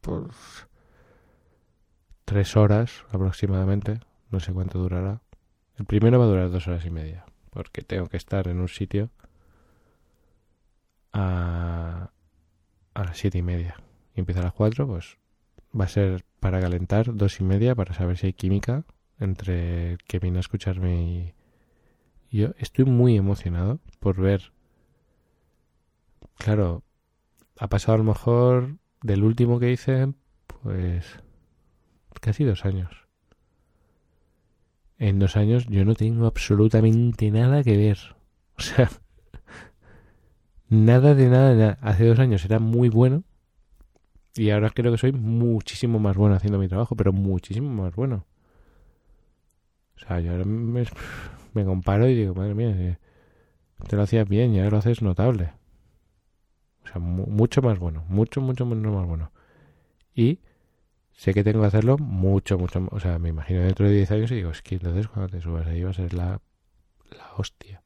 pues 0.00 0.68
tres 2.24 2.56
horas 2.56 3.04
aproximadamente. 3.10 4.00
No 4.30 4.40
sé 4.40 4.52
cuánto 4.52 4.78
durará. 4.78 5.20
El 5.76 5.86
primero 5.86 6.18
va 6.18 6.26
a 6.26 6.28
durar 6.28 6.50
dos 6.50 6.66
horas 6.68 6.84
y 6.84 6.90
media. 6.90 7.24
Porque 7.50 7.82
tengo 7.82 8.06
que 8.06 8.16
estar 8.16 8.48
en 8.48 8.60
un 8.60 8.68
sitio 8.68 9.10
a, 11.12 12.10
a 12.94 13.04
las 13.04 13.18
siete 13.18 13.38
y 13.38 13.42
media. 13.42 13.76
Y 14.14 14.20
empieza 14.20 14.40
a 14.40 14.44
las 14.44 14.52
cuatro, 14.52 14.86
pues 14.86 15.18
va 15.78 15.84
a 15.84 15.88
ser 15.88 16.24
para 16.40 16.60
calentar 16.60 17.14
dos 17.14 17.40
y 17.40 17.44
media 17.44 17.74
para 17.74 17.94
saber 17.94 18.16
si 18.16 18.28
hay 18.28 18.32
química 18.32 18.84
entre 19.18 19.92
el 19.92 19.98
que 19.98 20.18
viene 20.18 20.38
a 20.38 20.40
escucharme 20.40 21.02
y 21.02 21.34
yo 22.36 22.50
estoy 22.58 22.84
muy 22.84 23.16
emocionado 23.16 23.80
por 24.00 24.20
ver 24.20 24.52
claro 26.38 26.82
ha 27.58 27.68
pasado 27.68 27.94
a 27.94 27.98
lo 27.98 28.04
mejor 28.04 28.76
del 29.02 29.24
último 29.24 29.58
que 29.58 29.72
hice 29.72 30.12
Pues 30.62 31.20
casi 32.20 32.44
dos 32.44 32.64
años. 32.64 32.90
En 34.98 35.18
dos 35.18 35.36
años 35.36 35.66
yo 35.66 35.84
no 35.84 35.94
tengo 35.94 36.26
absolutamente 36.26 37.30
nada 37.30 37.62
que 37.62 37.76
ver. 37.76 37.98
O 38.58 38.62
sea, 38.62 38.88
nada 40.68 41.14
de 41.14 41.28
nada 41.28 41.50
de 41.50 41.56
nada. 41.56 41.78
Hace 41.82 42.06
dos 42.06 42.18
años 42.18 42.44
era 42.44 42.58
muy 42.58 42.88
bueno 42.88 43.22
y 44.34 44.50
ahora 44.50 44.70
creo 44.70 44.92
que 44.92 44.98
soy 44.98 45.12
muchísimo 45.12 45.98
más 45.98 46.16
bueno 46.16 46.36
haciendo 46.36 46.58
mi 46.58 46.68
trabajo, 46.68 46.96
pero 46.96 47.12
muchísimo 47.12 47.68
más 47.70 47.94
bueno. 47.94 48.26
O 49.96 49.98
sea, 49.98 50.20
yo 50.20 50.32
ahora 50.32 50.44
me, 50.44 50.84
me 51.56 51.64
comparo 51.64 52.08
y 52.08 52.14
digo, 52.14 52.34
madre 52.34 52.54
mía, 52.54 52.70
eh, 52.70 52.98
te 53.88 53.96
lo 53.96 54.02
hacías 54.02 54.28
bien 54.28 54.54
y 54.54 54.58
ahora 54.58 54.72
lo 54.72 54.76
haces 54.78 55.02
notable. 55.02 55.52
O 56.84 56.88
sea, 56.88 57.00
mucho 57.00 57.62
más 57.62 57.78
bueno, 57.78 58.04
mucho, 58.08 58.40
mucho, 58.40 58.64
mucho 58.64 58.92
más 58.92 59.06
bueno. 59.06 59.32
Y 60.14 60.40
sé 61.12 61.34
que 61.34 61.42
tengo 61.42 61.62
que 61.62 61.66
hacerlo 61.66 61.98
mucho, 61.98 62.58
mucho, 62.58 62.86
o 62.90 63.00
sea, 63.00 63.18
me 63.18 63.30
imagino 63.30 63.62
dentro 63.62 63.88
de 63.88 63.94
10 63.96 64.10
años 64.12 64.30
y 64.30 64.36
digo, 64.36 64.50
es 64.50 64.62
que 64.62 64.76
entonces 64.76 65.08
cuando 65.08 65.28
te 65.30 65.40
subas 65.40 65.66
ahí 65.66 65.82
va 65.82 65.90
a 65.90 65.94
ser 65.94 66.14
la, 66.14 66.40
la 67.10 67.34
hostia. 67.36 67.82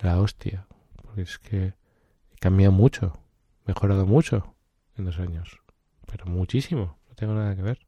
La 0.00 0.20
hostia. 0.20 0.66
Porque 1.02 1.22
es 1.22 1.38
que 1.38 1.74
cambia 2.40 2.70
mucho 2.70 3.20
mejorado 3.64 4.06
mucho 4.06 4.56
en 4.96 5.04
dos 5.04 5.20
años, 5.20 5.60
pero 6.06 6.26
muchísimo, 6.26 6.98
no 7.08 7.14
tengo 7.14 7.34
nada 7.34 7.54
que 7.54 7.62
ver. 7.62 7.86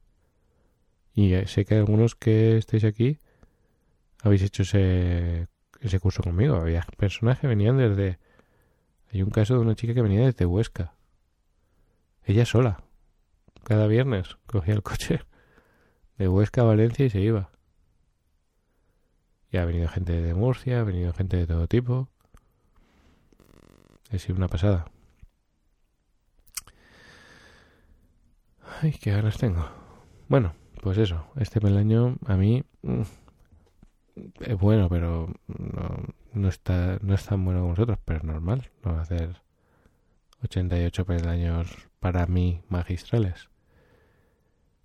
Y 1.14 1.34
eh, 1.34 1.46
sé 1.46 1.64
que 1.64 1.74
algunos 1.74 2.14
que 2.14 2.56
estáis 2.56 2.84
aquí 2.84 3.18
habéis 4.22 4.42
hecho 4.42 4.62
ese, 4.62 5.48
ese 5.80 6.00
curso 6.00 6.22
conmigo. 6.22 6.56
Había 6.56 6.86
personas 6.96 7.38
que 7.38 7.46
venían 7.46 7.76
desde... 7.76 8.18
Hay 9.12 9.22
un 9.22 9.30
caso 9.30 9.54
de 9.54 9.60
una 9.60 9.74
chica 9.74 9.92
que 9.92 10.02
venía 10.02 10.24
desde 10.24 10.46
Huesca. 10.46 10.94
Ella 12.24 12.46
sola. 12.46 12.82
Cada 13.64 13.86
viernes 13.86 14.38
cogía 14.46 14.74
el 14.74 14.82
coche 14.82 15.20
de 16.16 16.28
Huesca 16.28 16.62
a 16.62 16.64
Valencia 16.64 17.04
y 17.04 17.10
se 17.10 17.20
iba. 17.20 17.50
Y 19.50 19.58
ha 19.58 19.64
venido 19.66 19.88
gente 19.88 20.12
de 20.22 20.34
Murcia, 20.34 20.80
ha 20.80 20.84
venido 20.84 21.12
gente 21.12 21.36
de 21.36 21.46
todo 21.46 21.66
tipo. 21.66 22.08
Sido 24.18 24.36
una 24.36 24.48
pasada. 24.48 24.84
Ay, 28.80 28.92
qué 28.92 29.10
ganas 29.10 29.38
tengo. 29.38 29.68
Bueno, 30.28 30.54
pues 30.82 30.98
eso. 30.98 31.26
Este 31.36 31.60
peldaño 31.60 32.16
a 32.26 32.36
mí 32.36 32.62
mm, 32.82 33.02
es 34.40 34.58
bueno, 34.58 34.88
pero 34.88 35.32
no, 36.32 36.48
está, 36.48 36.98
no 37.02 37.14
es 37.14 37.24
tan 37.24 37.44
bueno 37.44 37.60
como 37.60 37.70
vosotros, 37.70 37.98
pero 38.04 38.18
es 38.18 38.24
normal. 38.24 38.70
No 38.84 38.92
va 38.92 38.98
a 38.98 39.02
hacer 39.02 39.42
88 40.44 41.04
peldaños 41.04 41.88
para 42.00 42.26
mí 42.26 42.62
magistrales. 42.68 43.48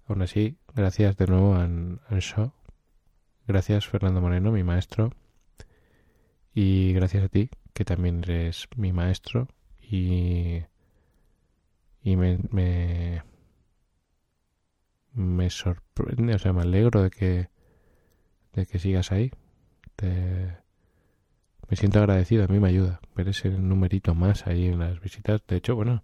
Aún 0.07 0.21
así, 0.21 0.57
gracias 0.73 1.17
de 1.17 1.27
nuevo 1.27 1.55
a 1.55 2.19
Shaw. 2.19 2.51
Gracias 3.47 3.87
Fernando 3.87 4.21
Moreno, 4.21 4.51
mi 4.51 4.63
maestro. 4.63 5.11
Y 6.53 6.93
gracias 6.93 7.23
a 7.25 7.29
ti, 7.29 7.49
que 7.73 7.85
también 7.85 8.23
eres 8.23 8.67
mi 8.75 8.93
maestro. 8.93 9.47
Y, 9.81 10.63
y 12.01 12.15
me, 12.15 12.39
me 12.51 13.21
me 15.17 15.49
sorprende, 15.49 16.35
o 16.35 16.39
sea, 16.39 16.53
me 16.53 16.61
alegro 16.61 17.01
de 17.01 17.09
que, 17.09 17.49
de 18.57 18.65
que 18.65 18.79
sigas 18.79 19.11
ahí. 19.11 19.31
me 20.01 21.75
siento 21.75 21.99
agradecido, 21.99 22.43
a 22.43 22.47
mí 22.47 22.59
me 22.59 22.69
ayuda 22.69 22.99
ver 23.15 23.29
ese 23.29 23.49
numerito 23.49 24.15
más 24.15 24.47
ahí 24.47 24.67
en 24.67 24.79
las 24.79 24.99
visitas. 24.99 25.41
De 25.47 25.57
hecho, 25.57 25.75
bueno, 25.75 26.03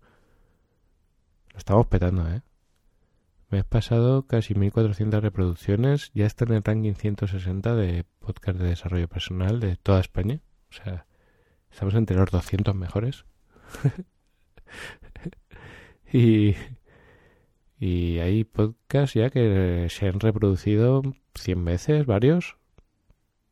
lo 1.52 1.58
estamos 1.58 1.88
petando, 1.88 2.30
¿eh? 2.30 2.42
Me 3.50 3.60
he 3.60 3.64
pasado 3.64 4.26
casi 4.26 4.56
1400 4.56 5.22
reproducciones, 5.22 6.12
ya 6.14 6.26
está 6.26 6.46
en 6.46 6.54
el 6.54 6.64
ranking 6.64 6.94
160 6.94 7.76
de 7.76 8.06
podcast 8.20 8.58
de 8.58 8.70
desarrollo 8.70 9.08
personal 9.08 9.60
de 9.60 9.76
toda 9.76 10.00
España. 10.00 10.40
O 10.70 10.74
sea, 10.74 11.06
estamos 11.72 11.94
entre 11.96 12.18
los 12.18 12.32
200 12.32 12.76
mejores. 12.76 13.26
y, 16.12 16.56
y 17.86 18.20
hay 18.20 18.46
podcasts 18.46 19.14
ya 19.14 19.30
que 19.30 19.88
se 19.90 20.08
han 20.08 20.22
reproducido 20.22 21.02
100 21.36 21.66
veces, 21.66 22.06
varios. 22.06 22.56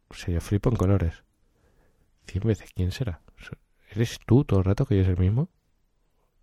O 0.08 0.14
sea, 0.14 0.34
yo 0.34 0.40
flipo 0.40 0.70
en 0.70 0.78
colores. 0.78 1.26
100 2.28 2.48
veces, 2.48 2.72
¿quién 2.74 2.94
será? 2.94 3.22
¿Eres 3.90 4.20
tú 4.26 4.46
todo 4.46 4.60
el 4.60 4.66
rato 4.66 4.86
que 4.86 4.94
oyes 4.94 5.10
el 5.10 5.18
mismo? 5.18 5.50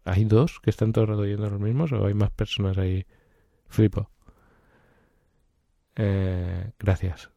¿Hay 0.04 0.26
dos 0.26 0.60
que 0.60 0.68
están 0.68 0.92
todo 0.92 1.04
el 1.04 1.10
rato 1.12 1.22
oyendo 1.22 1.48
los 1.48 1.60
mismos 1.60 1.90
o 1.92 2.04
hay 2.04 2.12
más 2.12 2.30
personas 2.30 2.76
ahí? 2.76 3.06
Flipo. 3.68 4.10
Eh, 5.96 6.72
gracias. 6.78 7.30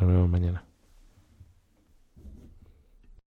Nos 0.00 0.08
vemos 0.08 0.30
mañana. 0.30 0.71